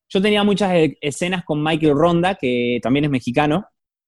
Yo 0.09 0.21
tenía 0.21 0.43
muchas 0.43 0.71
escenas 1.01 1.43
con 1.43 1.61
Michael 1.61 1.93
Ronda, 1.93 2.35
que 2.35 2.79
también 2.81 3.05
es 3.05 3.11
mexicano. 3.11 3.65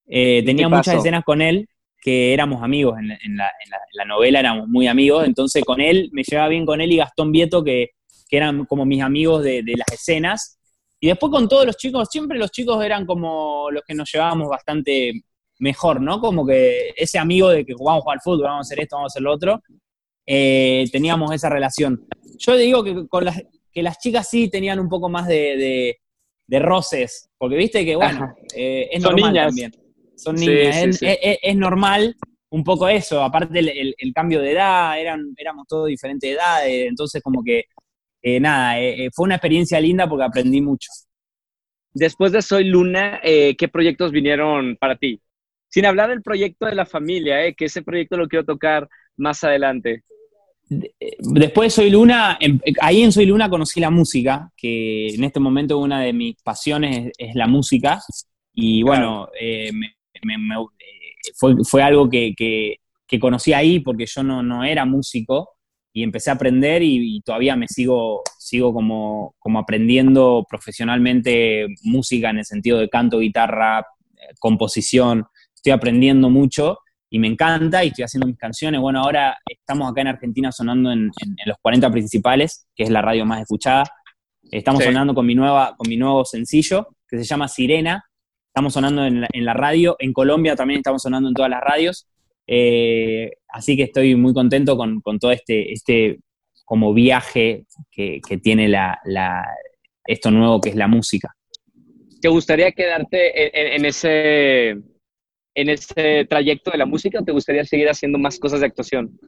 tenía 0.08 0.69
muchas 0.69 0.95
escenas 0.95 1.24
con 1.24 1.41
él 1.41 1.67
que 2.02 2.34
éramos 2.34 2.63
amigos 2.63 2.97
en, 2.97 3.38
la, 3.38 4.06
novela, 4.06 4.39
éramos 4.39 4.67
muy 4.67 4.88
amigos, 4.88 5.26
entonces 5.26 5.63
con 5.63 5.80
él, 5.80 6.10
me 6.12 6.24
llevaba 6.24 6.50
bien 6.50 6.65
con 6.65 6.82
él 6.82 6.91
y 6.91 6.97
Gastón 6.97 7.32
Vieto, 7.32 7.63
que, 7.63 7.91
eran 8.34 8.63
como 8.63 8.86
mis 8.86 9.02
amigos 9.02 9.43
de, 9.43 9.62
las 9.76 9.91
escenas. 9.91 10.58
Y 11.02 11.08
después 11.08 11.32
con 11.32 11.50
todos 11.50 11.65
los 11.65 11.76
chicos, 11.76 12.08
siempre 12.10 12.39
los 12.39 12.50
chicos 12.50 12.84
eran 12.84 13.06
como 13.06 13.69
los 13.71 13.84
que 13.86 13.93
nos 13.93 14.10
llevábamos 14.10 14.47
bastante 14.47 15.24
mejor, 15.62 16.02
¿no? 16.02 16.19
Como 16.19 16.45
que 16.45 16.89
ese 16.95 17.19
amigo 17.19 17.50
de 17.50 17.63
que 17.63 17.74
jugamos 17.74 18.04
al 18.08 18.19
fútbol, 18.19 18.47
vamos 18.47 18.67
a 18.67 18.67
hacer 18.67 18.82
esto, 18.82 18.95
vamos 18.95 19.12
a 19.12 19.13
hacer 19.13 19.21
lo 19.21 19.32
otro, 19.32 19.62
eh, 20.26 20.86
teníamos 20.91 21.32
esa 21.32 21.50
relación. 21.50 22.08
Yo 22.38 22.56
digo 22.56 22.84
que 22.84 23.08
con 23.08 23.26
las, 23.26 23.41
que 23.71 23.84
las 23.84 24.00
chicas 24.00 24.28
sí 24.28 24.50
tenían 24.50 24.80
un 24.80 24.89
poco 24.89 25.08
más 25.08 25.28
de, 25.28 25.97
roces, 26.50 27.30
porque 27.38 27.56
viste 27.56 27.86
que, 27.86 27.95
bueno, 27.95 28.34
eh, 28.56 28.89
es 28.91 29.02
normal 29.02 29.34
también 29.34 29.71
son 30.15 30.36
niñas. 30.36 31.00
es, 31.02 31.56
normal 31.56 32.15
un 32.50 32.63
poco 32.63 32.88
eso, 32.88 33.24
aparte 33.24 33.60
el, 33.60 34.13
cambio 34.13 34.41
de 34.41 34.52
edad, 34.52 35.00
eran, 35.00 35.34
éramos 35.38 35.65
todos 35.67 35.88
diferentes 35.88 36.30
edades, 36.30 36.88
entonces 36.88 37.21
como 37.24 37.41
que, 37.43 37.63
eh, 38.21 38.39
nada, 38.39 38.80
eh, 38.80 39.10
fue 39.13 39.24
una 39.24 39.36
experiencia 39.36 39.80
linda 39.80 40.08
porque 40.08 40.26
aprendí 40.26 40.62
mucho. 40.62 40.89
Después 41.93 42.32
de 42.34 42.41
Soy 42.41 42.65
Luna, 42.65 43.19
¿qué 43.24 43.69
proyectos 43.71 44.12
vinieron 44.12 44.76
para 44.76 44.95
ti? 44.97 45.21
Sin 45.71 45.86
hablar 45.86 46.10
del 46.10 46.21
proyecto 46.21 46.65
de 46.65 46.75
la 46.75 46.86
familia, 46.86 47.51
que 47.53 47.65
ese 47.65 47.81
proyecto 47.81 48.17
lo 48.17 48.27
quiero 48.27 48.45
tocar 48.45 48.88
más 49.15 49.43
adelante. 49.43 50.03
Después 50.67 51.67
de 51.67 51.81
Soy 51.81 51.89
Luna, 51.89 52.38
em, 52.39 52.60
ahí 52.81 53.01
en 53.01 53.12
Soy 53.12 53.25
Luna 53.25 53.49
conocí 53.49 53.79
la 53.79 53.89
música, 53.89 54.51
que 54.55 55.07
en 55.07 55.23
este 55.23 55.39
momento 55.39 55.77
una 55.77 56.01
de 56.01 56.13
mis 56.13 56.41
pasiones 56.41 57.12
es, 57.17 57.36
la 57.36 57.47
música. 57.47 57.99
Y 58.53 58.84
bueno, 58.84 59.29
me, 59.34 59.47
eh, 59.47 59.71
fue, 61.36 61.55
fue, 61.63 61.84
algo 61.84 62.10
que, 62.10 62.34
que, 62.36 63.19
conocí 63.19 63.53
ahí 63.53 63.79
porque 63.79 64.05
yo 64.05 64.23
no, 64.23 64.41
no, 64.43 64.63
era 64.63 64.86
músico 64.86 65.49
y 65.93 66.03
empecé 66.03 66.29
a 66.29 66.34
aprender 66.34 66.81
y, 66.84 67.21
todavía 67.21 67.55
me 67.55 67.67
sigo, 67.67 68.23
sigo 68.38 68.73
como, 68.73 69.36
como, 69.39 69.60
aprendiendo 69.60 70.45
profesionalmente 70.49 71.67
música 71.84 72.29
en 72.29 72.39
el 72.39 72.45
sentido 72.45 72.79
de 72.79 72.89
canto, 72.89 73.19
guitarra, 73.19 73.79
eh, 73.79 74.34
composición. 74.39 75.25
Estoy 75.62 75.74
aprendiendo 75.74 76.28
mucho 76.32 76.80
y 77.08 77.19
me 77.19 77.28
encanta 77.28 77.84
y 77.84 77.89
estoy 77.89 78.04
haciendo 78.04 78.26
mis 78.26 78.38
canciones. 78.38 78.82
Bueno, 78.82 79.04
ahora 79.04 79.38
estamos 79.45 79.91
acá 79.91 80.02
en 80.02 80.08
Argentina 80.08 80.52
sonando 80.52 80.91
en, 80.91 81.12
los 81.45 81.58
40 81.62 81.91
principales, 81.91 82.65
que 82.76 82.82
es 82.82 82.89
la 82.89 83.04
radio 83.04 83.28
más 83.28 83.41
escuchada. 83.41 83.84
Estamos 84.50 84.84
sonando 84.84 85.13
con 85.13 85.24
mi, 85.24 85.36
nueva, 85.36 85.76
con 85.78 85.88
mi 85.88 85.97
nuevo 85.97 86.26
sencillo, 86.26 86.88
que 87.08 87.19
se 87.19 87.26
llama 87.26 87.47
Sirena, 87.47 88.04
estamos 88.47 88.74
sonando 88.74 89.06
en 89.06 89.45
la, 89.45 89.54
radio, 89.54 89.95
en 90.00 90.13
Colombia 90.13 90.56
también 90.56 90.80
estamos 90.80 91.04
sonando 91.04 91.30
en 91.30 91.36
todas 91.36 91.52
las 91.52 91.62
radios, 91.62 92.08
eh, 92.47 93.30
así 93.50 93.78
que 93.78 93.84
estoy 93.84 94.15
muy 94.15 94.34
contento 94.34 94.76
con, 94.76 95.00
todo 95.19 95.32
este, 95.32 95.71
este 95.71 96.21
como 96.65 96.91
viaje 96.91 97.65
que, 97.91 98.19
tiene 98.41 98.67
la, 98.67 99.00
esto 100.06 100.32
nuevo 100.32 100.60
que 100.60 100.69
es 100.69 100.76
la 100.76 100.88
música. 100.88 101.36
¿Te 102.19 102.30
gustaría 102.30 102.71
quedarte 102.71 103.76
en, 103.76 103.86
ese, 103.86 104.76
en 105.54 105.70
ese 105.70 106.26
trayecto 106.26 106.72
de 106.72 106.78
la 106.78 106.86
música 106.86 107.20
o 107.20 107.24
te 107.24 107.32
gustaría 107.32 107.66
seguir 107.66 107.90
haciendo 107.90 108.18
más 108.18 108.40
cosas 108.40 108.62
de 108.62 108.68
actuación? 108.68 109.20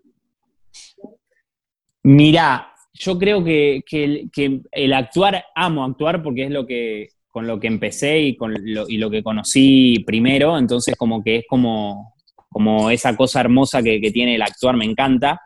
Mira, 2.04 2.74
yo 2.94 3.18
creo 3.18 3.44
que, 3.44 3.82
que, 3.88 4.62
el 4.72 4.94
actuar, 4.94 5.46
amo 5.56 5.84
actuar 5.84 6.22
porque 6.22 6.46
es 6.46 6.52
lo 6.52 6.66
que, 6.66 7.10
con 7.30 7.48
lo 7.48 7.60
que 7.60 7.68
empecé 7.68 8.20
y, 8.20 8.36
con 8.36 8.54
lo, 8.54 8.88
y 8.88 8.98
lo 8.98 9.10
que 9.10 9.24
conocí 9.24 10.04
primero, 10.06 10.58
entonces 10.58 10.96
como 10.96 11.24
que 11.24 11.38
es 11.38 11.46
como, 11.48 12.14
como 12.54 12.92
esa 12.92 13.18
cosa 13.18 13.42
hermosa 13.42 13.82
que, 13.82 14.00
tiene 14.14 14.36
el 14.36 14.42
actuar, 14.42 14.78
me 14.78 14.86
encanta. 14.86 15.42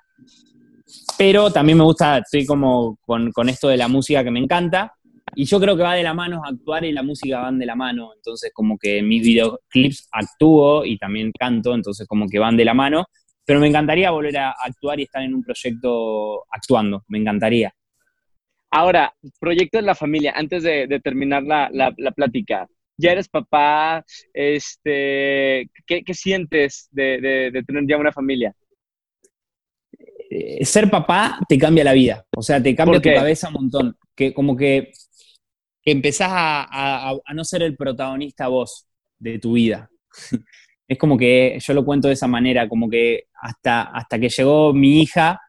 Pero 1.17 1.51
también 1.51 1.77
me 1.77 1.83
gusta, 1.83 2.19
estoy 2.19 2.45
como 2.45 2.97
con, 3.05 3.31
esto 3.49 3.69
de 3.69 3.77
la 3.77 3.87
música 3.87 4.23
que 4.23 4.31
me 4.31 4.39
encanta, 4.39 4.93
y 5.39 5.45
yo 5.45 5.59
creo 5.59 5.77
que 5.77 5.83
va 5.83 5.93
de 5.93 6.01
la 6.01 6.15
mano 6.15 6.41
actuar 6.43 6.83
y 6.83 6.91
la 6.91 7.03
música 7.03 7.39
van 7.41 7.59
de 7.59 7.67
la 7.67 7.75
mano, 7.75 8.09
entonces 8.15 8.49
como 8.51 8.75
que 8.75 8.97
en 8.97 9.07
mis 9.07 9.21
videoclips 9.21 10.09
actúo 10.11 10.83
y 10.83 10.97
también 10.97 11.31
canto, 11.31 11.75
entonces 11.75 12.07
como 12.07 12.27
que 12.27 12.39
van 12.39 12.57
de 12.57 12.65
la 12.65 12.73
mano, 12.73 13.05
pero 13.45 13.59
me 13.59 13.67
encantaría 13.67 14.09
volver 14.09 14.35
a 14.39 14.55
actuar 14.59 14.99
y 14.99 15.03
estar 15.03 15.21
en 15.21 15.35
un 15.35 15.43
proyecto 15.43 16.43
actuando, 16.49 17.03
me 17.07 17.19
encantaría. 17.19 17.71
Ahora, 18.71 19.13
proyecto 19.39 19.77
de 19.77 19.83
la 19.83 19.93
familia, 19.93 20.33
antes 20.35 20.63
de, 20.63 20.99
terminar 21.03 21.43
la, 21.43 21.91
plática. 22.15 22.67
ya 22.97 23.11
eres 23.11 23.29
papá, 23.29 24.03
este, 24.33 25.69
¿qué, 25.85 26.01
qué 26.03 26.13
sientes 26.15 26.87
de, 26.89 27.21
de- 27.21 27.51
de 27.51 27.63
tener 27.63 27.83
ya 27.87 27.97
una 27.97 28.11
familia? 28.11 28.55
Eh, 30.31 30.65
ser 30.65 30.89
papá 30.89 31.39
te 31.47 31.59
cambia 31.59 31.83
la 31.83 31.93
vida, 31.93 32.25
o 32.35 32.41
sea, 32.41 32.61
te 32.61 32.75
cambia 32.75 32.99
¿Por 32.99 33.03
tu 33.03 33.15
cabeza 33.15 33.47
un 33.49 33.53
montón, 33.53 33.97
que 34.15 34.33
como 34.33 34.57
que, 34.57 34.91
que 35.87 35.91
empezás 35.93 36.27
a, 36.29 36.63
a- 37.11 37.15
a 37.25 37.33
no 37.33 37.45
ser 37.45 37.63
el 37.63 37.77
protagonista 37.77 38.49
vos 38.49 38.85
de 39.17 39.39
tu 39.39 39.53
vida. 39.53 39.89
Es 40.89 40.97
como 40.97 41.17
que 41.17 41.57
yo 41.65 41.73
lo 41.73 41.83
cuento 41.85 42.07
de 42.09 42.13
esa 42.13 42.27
manera, 42.27 42.67
como 42.69 42.89
que 42.89 43.23
hasta, 43.41 43.83
hasta 43.83 44.17
que 44.19 44.29
llegó 44.29 44.73
mi 44.73 45.01
hija, 45.01 45.39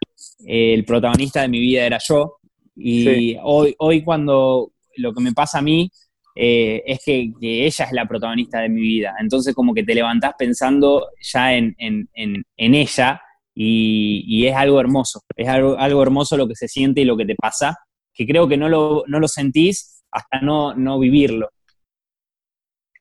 eh, 0.46 0.74
el 0.74 0.84
protagonista 0.84 1.42
de 1.42 1.48
mi 1.48 1.60
vida 1.60 1.84
era 1.86 1.98
yo, 2.08 2.38
y 2.76 3.04
Sí. 3.04 3.36
hoy, 3.42 3.74
hoy 3.78 4.02
cuando 4.02 4.72
lo 4.96 5.12
que 5.14 5.20
me 5.22 5.32
pasa 5.32 5.58
a 5.58 5.62
mí 5.62 5.90
eh, 6.36 6.82
es 6.86 7.00
que, 7.04 7.30
que 7.40 7.66
ella 7.66 7.84
es 7.84 7.92
la 7.92 8.06
protagonista 8.06 8.60
de 8.60 8.68
mi 8.68 8.80
vida, 8.80 9.14
entonces 9.20 9.54
como 9.54 9.74
que 9.74 9.84
te 9.84 9.94
levantás 9.94 10.32
pensando 10.38 11.06
ya 11.20 11.54
en, 11.54 11.74
en- 11.78 12.08
en- 12.14 12.42
en 12.56 12.74
ella 12.74 13.20
y, 13.54 14.24
y 14.26 14.46
es 14.46 14.54
algo 14.56 14.80
hermoso, 14.80 15.20
es 15.36 15.48
algo, 15.48 15.76
algo 15.78 16.02
hermoso 16.02 16.36
lo 16.36 16.46
que 16.48 16.54
se 16.56 16.66
siente 16.68 17.00
y 17.00 17.04
lo 17.04 17.16
que 17.16 17.26
te 17.26 17.34
pasa, 17.36 17.76
que 18.12 18.26
creo 18.26 18.48
que 18.48 18.56
no 18.56 18.68
lo, 18.68 19.04
no 19.08 19.18
lo 19.20 19.28
sentís 19.28 19.97
hasta 20.10 20.40
no, 20.40 20.74
no 20.74 20.98
vivirlo. 20.98 21.50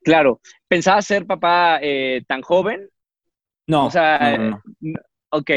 Claro, 0.04 0.40
¿pensabas 0.68 1.06
ser 1.06 1.26
papá 1.26 1.80
eh, 1.82 2.22
tan 2.28 2.42
joven? 2.42 2.90
No, 3.68 3.88
o 3.88 3.92
sea, 3.92 4.38
no, 4.38 4.62
n- 4.82 5.00
ok. 5.32 5.52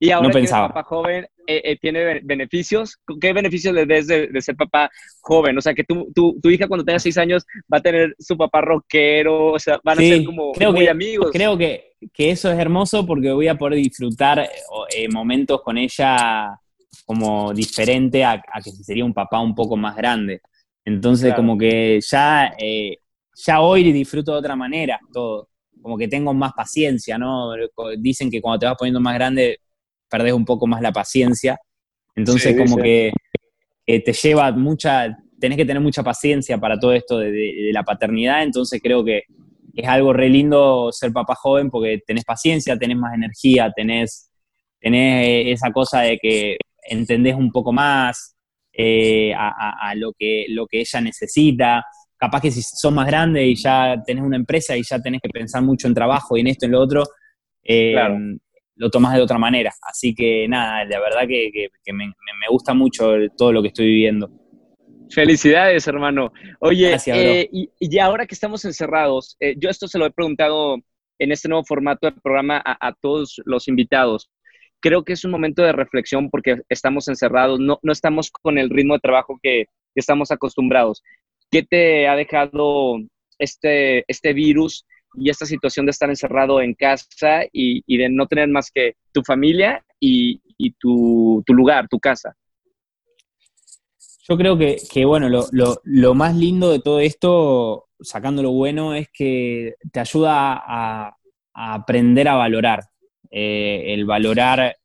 Y 0.00 0.10
ahora 0.10 0.26
No 0.28 0.32
que 0.32 0.38
eres 0.38 0.50
pensaba. 0.50 0.68
papá 0.68 0.82
joven, 0.82 1.24
eh, 1.46 1.60
eh, 1.64 1.78
¿tiene 1.80 2.04
be- 2.04 2.20
beneficios? 2.24 2.98
¿Qué 3.20 3.32
beneficios 3.32 3.72
le 3.72 3.84
ves 3.84 4.08
de, 4.08 4.26
de 4.26 4.42
ser 4.42 4.56
papá 4.56 4.90
joven? 5.20 5.56
O 5.56 5.60
sea, 5.60 5.72
que 5.74 5.84
tu, 5.84 6.10
tu, 6.12 6.40
tu 6.42 6.50
hija 6.50 6.66
cuando 6.66 6.84
tenga 6.84 6.98
seis 6.98 7.16
años 7.18 7.46
va 7.72 7.78
a 7.78 7.82
tener 7.82 8.12
su 8.18 8.36
papá 8.36 8.62
rockero, 8.62 9.52
o 9.52 9.58
sea, 9.60 9.78
van 9.84 9.98
a 9.98 10.02
ser 10.02 10.24
como 10.24 10.50
creo 10.52 10.72
muy 10.72 10.84
que- 10.86 10.90
amigos. 10.90 11.30
Creo 11.32 11.56
que, 11.56 11.92
que 12.12 12.30
eso 12.32 12.50
es 12.50 12.58
hermoso 12.58 13.06
porque 13.06 13.30
voy 13.30 13.46
a 13.46 13.54
poder 13.56 13.76
disfrutar 13.78 14.40
eh, 14.40 14.48
eh, 14.96 15.08
momentos 15.08 15.62
con 15.62 15.78
ella 15.78 16.48
como 17.06 17.54
diferente 17.54 18.24
a, 18.24 18.32
a 18.32 18.60
que 18.60 18.72
si 18.72 18.82
sería 18.82 19.04
un 19.04 19.14
papá 19.14 19.38
un 19.38 19.54
poco 19.54 19.76
más 19.76 19.94
grande. 19.94 20.40
Entonces, 20.84 21.28
Claro. 21.28 21.42
como 21.42 21.58
que 21.58 22.00
ya, 22.00 22.52
eh, 22.58 22.98
ya 23.34 23.60
hoy 23.60 23.92
disfruto 23.92 24.32
de 24.32 24.38
otra 24.38 24.56
manera 24.56 24.98
todo. 25.12 25.48
Como 25.80 25.98
que 25.98 26.08
tengo 26.08 26.32
más 26.34 26.52
paciencia, 26.52 27.18
¿no? 27.18 27.52
Dicen 27.98 28.30
que 28.30 28.40
cuando 28.40 28.58
te 28.60 28.66
vas 28.66 28.76
poniendo 28.78 29.00
más 29.00 29.14
grande 29.14 29.58
perdés 30.08 30.32
un 30.34 30.44
poco 30.44 30.66
más 30.66 30.80
la 30.82 30.92
paciencia. 30.92 31.58
Entonces, 32.14 32.52
Sí, 32.52 32.58
como 32.58 32.76
sí. 32.76 32.82
que 32.82 33.12
eh, 33.86 34.00
te 34.04 34.12
lleva 34.12 34.52
mucha, 34.52 35.16
tenés 35.40 35.56
que 35.58 35.64
tener 35.64 35.82
mucha 35.82 36.02
paciencia 36.02 36.58
para 36.58 36.78
todo 36.78 36.92
esto 36.92 37.18
de, 37.18 37.32
de- 37.32 37.54
de 37.66 37.72
la 37.72 37.82
paternidad. 37.84 38.42
Entonces, 38.42 38.80
creo 38.82 39.04
que 39.04 39.22
es 39.74 39.88
algo 39.88 40.12
re 40.12 40.28
lindo 40.28 40.90
ser 40.92 41.12
papá 41.12 41.34
joven 41.34 41.70
porque 41.70 42.00
tenés 42.06 42.24
paciencia, 42.24 42.78
tenés 42.78 42.96
más 42.98 43.14
energía, 43.14 43.72
tenés, 43.74 44.30
tenés 44.80 45.26
eh, 45.26 45.52
esa 45.52 45.72
cosa 45.72 46.00
de 46.02 46.18
que 46.18 46.58
entendés 46.88 47.34
un 47.36 47.50
poco 47.50 47.72
más 47.72 48.31
eh, 48.72 49.32
a, 49.34 49.48
a- 49.48 49.90
a 49.90 49.94
lo, 49.94 50.12
que, 50.18 50.46
lo 50.48 50.66
que 50.66 50.80
ella 50.80 51.00
necesita. 51.00 51.84
Capaz 52.16 52.40
que 52.40 52.50
si 52.50 52.62
sos 52.62 52.92
más 52.92 53.06
grande 53.06 53.44
y 53.46 53.54
ya 53.56 54.00
tenés 54.06 54.22
una 54.24 54.36
empresa 54.36 54.76
y 54.76 54.82
ya 54.88 55.00
tenés 55.00 55.20
que 55.20 55.28
pensar 55.28 55.62
mucho 55.62 55.88
en 55.88 55.94
trabajo 55.94 56.36
y 56.36 56.40
en 56.40 56.46
esto 56.48 56.64
y 56.64 56.68
en 56.68 56.72
lo 56.72 56.80
otro, 56.80 57.02
eh, 57.64 57.92
Claro. 57.92 58.16
lo 58.76 58.90
tomás 58.90 59.14
de 59.14 59.22
otra 59.22 59.38
manera. 59.38 59.72
Así 59.82 60.14
que 60.14 60.46
nada, 60.48 60.84
la 60.84 61.00
verdad 61.00 61.22
que, 61.22 61.50
que- 61.52 61.68
que 61.84 61.92
me, 61.92 62.06
gusta 62.50 62.74
mucho 62.74 63.12
todo 63.36 63.52
lo 63.52 63.60
que 63.62 63.68
estoy 63.68 63.86
viviendo. 63.86 64.30
Felicidades, 65.10 65.86
hermano. 65.86 66.32
Oye, 66.60 66.88
Gracias, 66.90 67.16
eh, 67.18 67.48
y, 67.52 67.68
y 67.78 67.98
ahora 67.98 68.26
que 68.26 68.34
estamos 68.34 68.64
encerrados, 68.64 69.36
yo 69.58 69.68
esto 69.68 69.86
se 69.88 69.98
lo 69.98 70.06
he 70.06 70.10
preguntado 70.10 70.76
en 71.18 71.32
este 71.32 71.48
nuevo 71.48 71.64
formato 71.64 72.06
del 72.10 72.20
programa 72.20 72.62
a, 72.64 72.88
a 72.88 72.94
todos 72.94 73.40
los 73.44 73.68
invitados. 73.68 74.30
Creo 74.82 75.04
que 75.04 75.12
es 75.12 75.24
un 75.24 75.30
momento 75.30 75.62
de 75.62 75.72
reflexión 75.72 76.28
porque 76.28 76.60
estamos 76.68 77.06
encerrados, 77.06 77.60
no, 77.60 77.78
no 77.82 77.92
estamos 77.92 78.32
con 78.32 78.58
el 78.58 78.68
ritmo 78.68 78.94
de 78.94 79.00
trabajo 79.00 79.38
que, 79.40 79.66
estamos 79.94 80.30
acostumbrados. 80.30 81.02
¿Qué 81.50 81.62
te 81.62 82.08
ha 82.08 82.16
dejado 82.16 82.96
este, 83.38 84.04
este 84.08 84.32
virus 84.32 84.86
y 85.14 85.28
esta 85.28 85.44
situación 85.44 85.84
de 85.84 85.90
estar 85.90 86.08
encerrado 86.08 86.62
en 86.62 86.72
casa 86.72 87.42
y, 87.52 87.82
de 87.98 88.08
no 88.08 88.26
tener 88.26 88.48
más 88.48 88.70
que 88.72 88.94
tu 89.12 89.22
familia 89.22 89.84
y, 90.00 90.40
y 90.56 90.72
tu, 90.72 91.42
tu 91.46 91.52
lugar, 91.52 91.88
tu 91.88 92.00
casa? 92.00 92.34
Yo 94.26 94.36
creo 94.36 94.56
que, 94.56 94.78
que, 94.90 95.04
bueno, 95.04 95.28
lo, 95.28 95.46
lo- 95.84 96.14
más 96.14 96.34
lindo 96.34 96.70
de 96.72 96.80
todo 96.80 96.98
esto, 96.98 97.88
sacando 98.00 98.42
lo 98.42 98.52
bueno, 98.52 98.94
es 98.94 99.10
que 99.12 99.74
te 99.92 100.00
ayuda 100.00 100.54
a 100.64 101.16
aprender 101.52 102.28
a 102.28 102.34
valorar. 102.34 102.91
Eh, 103.34 103.94
el 103.94 104.04
valorar 104.04 104.76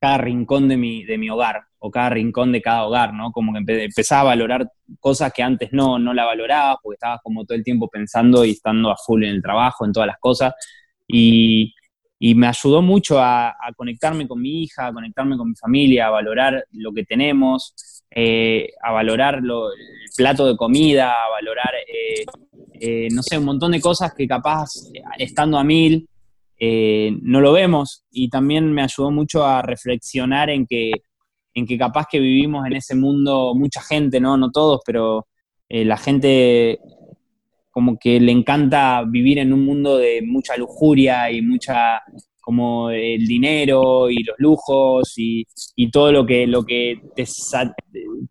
cada 0.00 0.18
rincón 0.18 0.68
de 0.68 0.76
mi, 0.78 1.04
de 1.04 1.18
mi 1.18 1.28
hogar 1.28 1.62
o 1.80 1.90
cada 1.90 2.10
rincón 2.10 2.50
de 2.50 2.62
cada 2.62 2.84
hogar, 2.86 3.12
¿no? 3.12 3.30
Como 3.30 3.52
que 3.52 3.60
empe- 3.60 3.84
empezás 3.84 4.20
a 4.20 4.24
valorar 4.24 4.70
cosas 4.98 5.32
que 5.34 5.42
antes 5.42 5.68
no, 5.72 5.98
no 5.98 6.12
la 6.14 6.24
valorabas 6.24 6.78
porque 6.82 6.94
estabas 6.94 7.20
como 7.22 7.44
todo 7.44 7.56
el 7.56 7.62
tiempo 7.64 7.88
pensando 7.88 8.44
y 8.44 8.52
estando 8.52 8.90
a 8.90 8.96
full 8.96 9.22
en 9.24 9.30
el 9.30 9.42
trabajo, 9.42 9.84
en 9.84 9.92
todas 9.92 10.06
las 10.06 10.18
cosas. 10.18 10.54
Y, 11.06 11.74
y 12.18 12.34
me 12.34 12.46
ayudó 12.48 12.82
mucho 12.82 13.20
a, 13.20 13.54
conectarme 13.76 14.26
con 14.26 14.40
mi 14.40 14.62
hija, 14.62 14.86
a 14.88 14.92
conectarme 14.92 15.36
con 15.36 15.50
mi 15.50 15.54
familia, 15.56 16.06
a 16.06 16.10
valorar 16.10 16.64
lo 16.72 16.92
que 16.92 17.04
tenemos, 17.04 17.74
eh, 18.10 18.70
a 18.82 18.92
valorar 18.92 19.40
lo- 19.42 19.70
el 19.70 20.10
plato 20.16 20.46
de 20.46 20.56
comida, 20.56 21.12
a 21.12 21.28
valorar, 21.30 21.70
eh, 22.80 23.08
no 23.12 23.22
sé, 23.22 23.38
un 23.38 23.44
montón 23.44 23.72
de 23.72 23.80
cosas 23.80 24.12
que 24.14 24.26
capaz, 24.26 24.70
estando 25.18 25.58
a 25.58 25.64
mil, 25.64 26.08
eh, 26.58 27.16
no 27.22 27.40
lo 27.40 27.52
vemos. 27.52 28.04
Y 28.10 28.28
también 28.30 28.72
me 28.72 28.82
ayudó 28.82 29.10
mucho 29.10 29.44
a 29.44 29.62
reflexionar 29.62 30.50
en 30.50 30.66
que, 30.66 30.90
en 31.54 31.66
que 31.66 31.78
capaz 31.78 32.06
que 32.10 32.18
vivimos 32.20 32.66
en 32.66 32.74
ese 32.74 32.94
mundo, 32.94 33.54
mucha 33.54 33.80
gente, 33.80 34.20
¿no? 34.20 34.36
No 34.36 34.50
todos, 34.50 34.80
pero 34.86 35.26
eh, 35.68 35.84
la 35.84 35.96
gente 35.96 36.78
como 37.70 37.96
que 37.98 38.18
le 38.18 38.32
encanta 38.32 39.04
vivir 39.06 39.38
en 39.38 39.52
un 39.52 39.64
mundo 39.64 39.98
de 39.98 40.20
mucha 40.22 40.56
lujuria 40.56 41.30
y 41.30 41.42
mucha 41.42 42.00
como 42.40 42.90
el 42.90 43.26
dinero 43.26 44.08
y 44.10 44.24
los 44.24 44.34
lujos 44.38 45.12
y, 45.18 45.44
y 45.76 45.90
todo 45.90 46.10
lo 46.10 46.24
que, 46.26 46.46
lo 46.46 46.64
que 46.64 46.98
te 47.14 47.24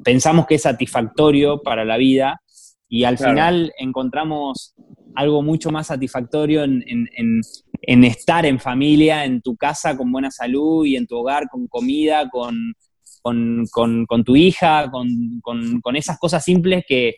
pensamos 0.04 0.48
que 0.48 0.56
es 0.56 0.63
satisfactorio 0.63 1.62
para 1.62 1.86
la 1.86 1.98
vida 1.98 2.42
y 2.90 3.04
al 3.04 3.16
Claro. 3.18 3.32
final 3.34 3.74
encontramos 3.78 4.74
algo 5.16 5.42
mucho 5.44 5.70
más 5.72 5.88
satisfactorio 5.88 6.63
en, 6.63 6.84
en- 6.88 7.08
en- 7.16 7.42
en 7.89 8.04
estar 8.04 8.45
en 8.45 8.60
familia, 8.60 9.23
en 9.23 9.41
tu 9.41 9.56
casa 9.56 9.95
con 9.95 10.12
buena 10.12 10.30
salud 10.30 10.86
y 10.86 10.97
en 10.97 11.08
tu 11.08 11.15
hogar 11.15 11.47
con 11.50 11.67
comida, 11.67 12.30
con, 12.30 12.73
con, 13.21 13.65
con- 14.06 14.23
tu 14.26 14.36
hija, 14.36 14.91
con, 14.91 15.08
con- 15.41 15.95
esas 15.95 16.19
cosas 16.19 16.43
simples 16.43 16.84
que, 16.86 17.15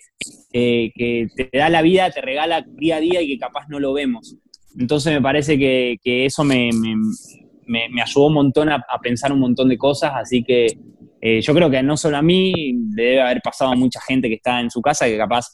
que 0.53 1.25
te 1.36 1.49
da 1.58 1.69
la 1.69 1.82
vida, 1.82 2.12
te 2.12 2.21
regala 2.21 2.63
día 2.67 2.97
a 2.97 2.99
día 2.99 3.19
y 3.19 3.27
que 3.29 3.39
capaz 3.39 3.67
no 3.67 3.79
lo 3.79 3.93
vemos. 3.93 4.36
Entonces 4.77 5.12
me 5.12 5.21
parece 5.21 5.58
que, 5.58 5.97
que 6.03 6.25
eso 6.27 6.43
me, 6.43 6.69
me- 7.65 7.89
me- 7.89 8.01
ayudó 8.03 8.27
un 8.27 8.36
montón 8.36 8.69
a, 8.69 8.75
a 8.75 8.99
pensar 8.99 9.34
un 9.34 9.39
montón 9.39 9.69
de 9.69 9.77
cosas, 9.77 10.12
así 10.15 10.43
que 10.43 10.67
eh, 11.19 11.41
yo 11.41 11.53
creo 11.55 11.71
que 11.71 11.82
no 11.82 11.97
solo 11.97 12.17
a 12.17 12.21
mí, 12.21 12.53
le 12.95 13.03
debe 13.03 13.21
haber 13.21 13.41
pasado 13.41 13.71
a 13.71 13.75
mucha 13.75 13.99
gente 14.01 14.29
que 14.29 14.36
está 14.36 14.62
en 14.62 14.69
su 14.69 14.82
casa 14.84 15.08
que 15.08 15.17
capaz 15.17 15.47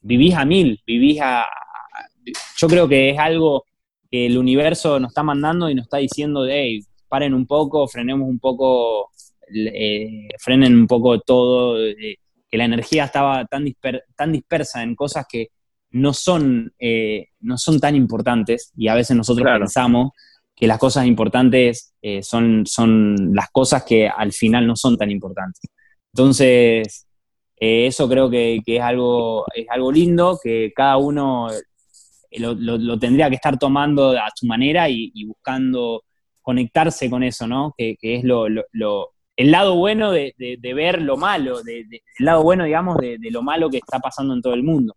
vivís 0.00 0.34
a 0.34 0.46
mil, 0.46 0.80
vivís 0.86 1.20
a- 1.20 1.46
yo 2.56 2.66
creo 2.68 2.88
que 2.88 3.10
es 3.10 3.18
algo 3.18 3.64
que 4.14 4.26
el 4.26 4.38
universo 4.38 5.00
nos 5.00 5.10
está 5.10 5.24
mandando 5.24 5.68
y 5.68 5.74
nos 5.74 5.86
está 5.86 5.96
diciendo, 5.96 6.46
hey, 6.48 6.84
paren 7.08 7.34
un 7.34 7.46
poco, 7.48 7.88
frenemos 7.88 8.28
un 8.28 8.38
poco, 8.38 9.10
eh, 9.52 10.28
frenen 10.38 10.72
un 10.78 10.86
poco 10.86 11.18
todo, 11.18 11.84
eh, 11.84 12.18
que 12.48 12.56
la 12.56 12.64
energía 12.66 13.06
estaba 13.06 13.44
tan, 13.46 13.64
disper- 13.64 14.04
tan 14.14 14.30
dispersa 14.30 14.84
en 14.84 14.94
cosas 14.94 15.26
que 15.28 15.48
no 15.90 16.12
son, 16.12 16.72
eh, 16.78 17.26
no 17.40 17.58
son 17.58 17.80
tan 17.80 17.96
importantes 17.96 18.70
y 18.76 18.86
a 18.86 18.94
veces 18.94 19.16
nosotros 19.16 19.42
Claro. 19.42 19.58
pensamos 19.64 20.12
que 20.54 20.68
las 20.68 20.78
cosas 20.78 21.06
importantes 21.06 21.92
eh, 22.00 22.22
son, 22.22 22.66
son 22.66 23.34
las 23.34 23.50
cosas 23.50 23.82
que 23.82 24.06
al 24.08 24.32
final 24.32 24.64
no 24.64 24.76
son 24.76 24.96
tan 24.96 25.10
importantes. 25.10 25.62
Entonces, 26.12 27.08
eso 27.56 28.08
creo 28.08 28.30
que, 28.30 28.60
que 28.64 28.76
es, 28.76 28.82
algo, 28.82 29.44
es 29.52 29.66
algo 29.70 29.90
lindo, 29.90 30.38
que 30.40 30.72
cada 30.72 30.98
uno 30.98 31.48
lo, 32.38 32.54
lo- 32.54 32.98
tendría 32.98 33.28
que 33.28 33.36
estar 33.36 33.58
tomando 33.58 34.10
a 34.10 34.30
su 34.34 34.46
manera 34.46 34.88
y, 34.88 35.24
buscando 35.24 36.04
conectarse 36.42 37.08
con 37.08 37.22
eso, 37.22 37.46
¿no? 37.46 37.74
Que, 37.76 37.96
es 38.00 38.24
lo, 38.24 38.46
el 39.36 39.50
lado 39.50 39.76
bueno 39.76 40.12
de, 40.12 40.34
de- 40.36 40.74
ver 40.74 41.00
lo 41.02 41.16
malo, 41.16 41.62
de- 41.62 41.80
el 41.90 42.24
lado 42.24 42.42
bueno, 42.42 42.64
digamos, 42.64 42.98
de, 42.98 43.18
lo 43.30 43.42
malo 43.42 43.70
que 43.70 43.78
está 43.78 43.98
pasando 43.98 44.34
en 44.34 44.42
todo 44.42 44.54
el 44.54 44.62
mundo. 44.62 44.94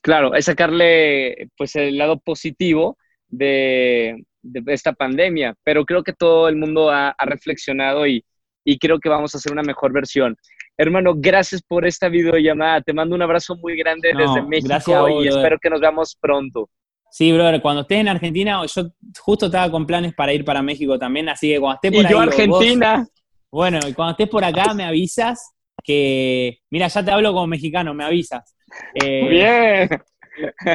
Claro, 0.00 0.34
es 0.34 0.46
sacarle 0.46 1.48
pues 1.56 1.76
el 1.76 1.96
lado 1.96 2.18
positivo 2.18 2.96
de, 3.28 4.24
esta 4.66 4.92
pandemia, 4.92 5.54
pero 5.62 5.84
creo 5.84 6.02
que 6.02 6.12
todo 6.12 6.48
el 6.48 6.56
mundo 6.56 6.90
ha, 6.90 7.10
ha 7.10 7.24
reflexionado 7.26 8.06
y, 8.06 8.24
y 8.64 8.78
creo 8.78 8.98
que 8.98 9.08
vamos 9.08 9.34
a 9.34 9.38
hacer 9.38 9.52
una 9.52 9.62
mejor 9.62 9.92
versión. 9.92 10.36
Hermano, 10.78 11.12
gracias 11.16 11.62
por 11.62 11.86
esta 11.86 12.08
videollamada. 12.08 12.80
Te 12.80 12.92
mando 12.92 13.14
un 13.14 13.22
abrazo 13.22 13.56
muy 13.56 13.76
grande 13.76 14.12
No, 14.14 14.20
desde 14.20 14.66
gracias 14.66 14.88
México 14.88 15.00
vos, 15.00 15.10
y 15.10 15.14
brother. 15.14 15.28
espero 15.38 15.58
que 15.60 15.70
nos 15.70 15.80
veamos 15.80 16.16
pronto. 16.20 16.70
Sí, 17.10 17.30
brother, 17.32 17.60
cuando 17.60 17.82
estés 17.82 17.98
en 17.98 18.08
Argentina, 18.08 18.62
yo 18.74 18.82
justo 19.20 19.46
estaba 19.46 19.70
con 19.70 19.86
planes 19.86 20.14
para 20.14 20.32
ir 20.32 20.44
para 20.44 20.62
México 20.62 20.98
también, 20.98 21.28
así 21.28 21.48
que 21.48 21.60
cuando 21.60 21.74
estés 21.74 21.92
por 21.92 22.02
Y 22.02 22.06
ahí. 22.06 22.12
yo 22.12 22.18
vos- 22.18 22.26
Argentina. 22.28 23.06
bueno, 23.50 23.78
y 23.86 23.92
cuando 23.92 24.12
estés 24.12 24.28
por 24.30 24.44
acá 24.44 24.72
me 24.72 24.84
avisas 24.84 25.52
que. 25.84 26.58
Mira, 26.70 26.88
ya 26.88 27.04
te 27.04 27.10
hablo 27.10 27.32
como 27.34 27.46
mexicano, 27.48 27.92
me 27.92 28.04
avisas. 28.04 28.56
Eh, 28.94 29.28
Bien. 29.28 29.88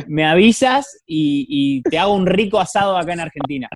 Me 0.07 0.23
avisas 0.23 1.01
y, 1.07 1.47
y 1.49 1.81
te 1.81 1.97
hago 1.97 2.13
un 2.13 2.27
rico 2.27 2.60
asado 2.60 2.95
acá 2.95 3.13
en 3.13 3.21
Argentina. 3.21 3.67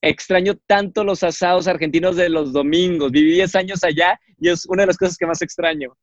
Extraño 0.00 0.54
tanto 0.66 1.02
los 1.04 1.22
asados 1.22 1.66
argentinos 1.66 2.16
de 2.16 2.28
los 2.28 2.52
domingos. 2.52 3.10
Viví 3.10 3.32
10 3.32 3.54
años 3.56 3.82
allá 3.84 4.18
y 4.38 4.48
es 4.48 4.64
una 4.66 4.82
de 4.82 4.86
las 4.88 4.96
cosas 4.96 5.16
que 5.16 5.26
más 5.26 5.42
extraño. 5.42 5.96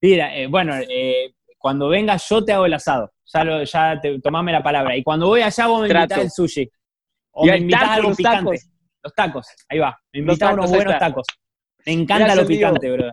Mira, 0.00 0.36
eh, 0.36 0.46
bueno, 0.46 0.74
eh, 0.76 1.32
cuando 1.58 1.88
vengas 1.88 2.28
yo 2.28 2.44
te 2.44 2.52
hago 2.52 2.66
el 2.66 2.74
asado. 2.74 3.10
Ya, 3.32 3.44
lo, 3.44 3.62
ya 3.64 3.98
te, 4.00 4.20
tomame 4.20 4.52
la 4.52 4.62
palabra. 4.62 4.96
Y 4.96 5.02
cuando 5.02 5.26
voy 5.28 5.42
allá 5.42 5.66
vos 5.66 5.82
me 5.82 5.88
Trato. 5.88 6.04
invitás 6.14 6.24
el 6.24 6.30
sushi. 6.30 6.70
O 7.32 7.46
Y 7.46 7.50
me 7.50 7.56
invitás 7.58 7.80
taco, 7.82 7.92
algo 7.94 8.08
los 8.10 8.16
picante. 8.16 8.38
tacos. 8.38 8.60
Los 9.04 9.14
tacos, 9.14 9.46
ahí 9.68 9.78
va. 9.78 9.98
Me 10.12 10.20
invitás 10.20 10.50
a 10.50 10.52
unos 10.54 10.64
tacos, 10.66 10.76
buenos 10.76 10.94
está. 10.94 11.06
tacos. 11.08 11.26
Me 11.86 11.92
encanta 11.92 12.24
Gracias, 12.24 12.42
lo 12.42 12.46
picante, 12.48 12.90
bro. 12.92 13.12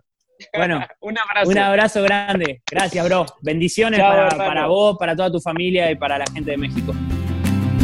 Bueno, 0.56 0.86
Un 1.02 1.18
abrazo. 1.18 1.50
un 1.50 1.58
abrazo 1.58 2.04
grande. 2.04 2.62
Gracias, 2.70 3.06
bro. 3.08 3.26
Bendiciones 3.42 4.00
Chao, 4.00 4.16
para, 4.16 4.30
para 4.38 4.68
vos, 4.68 4.98
para 5.00 5.16
toda 5.16 5.32
tu 5.32 5.40
familia 5.40 5.90
y 5.92 5.96
para 5.96 6.18
la 6.20 6.26
gente 6.34 6.52
de 6.52 6.58
México. 6.58 6.94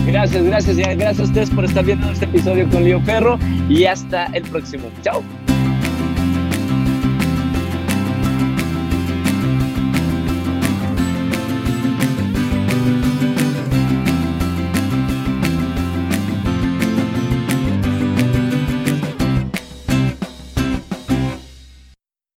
Gracias, 0.05 0.43
gracias. 0.43 0.77
Gracias 0.77 1.19
a 1.19 1.23
ustedes 1.23 1.49
por 1.49 1.65
estar 1.65 1.83
viendo 1.83 2.09
este 2.09 2.25
episodio 2.25 2.69
con 2.69 2.83
Leo 2.83 3.01
Ferro 3.01 3.39
y 3.69 3.85
hasta 3.85 4.25
el 4.27 4.43
próximo. 4.43 4.89
Chao. 5.01 5.23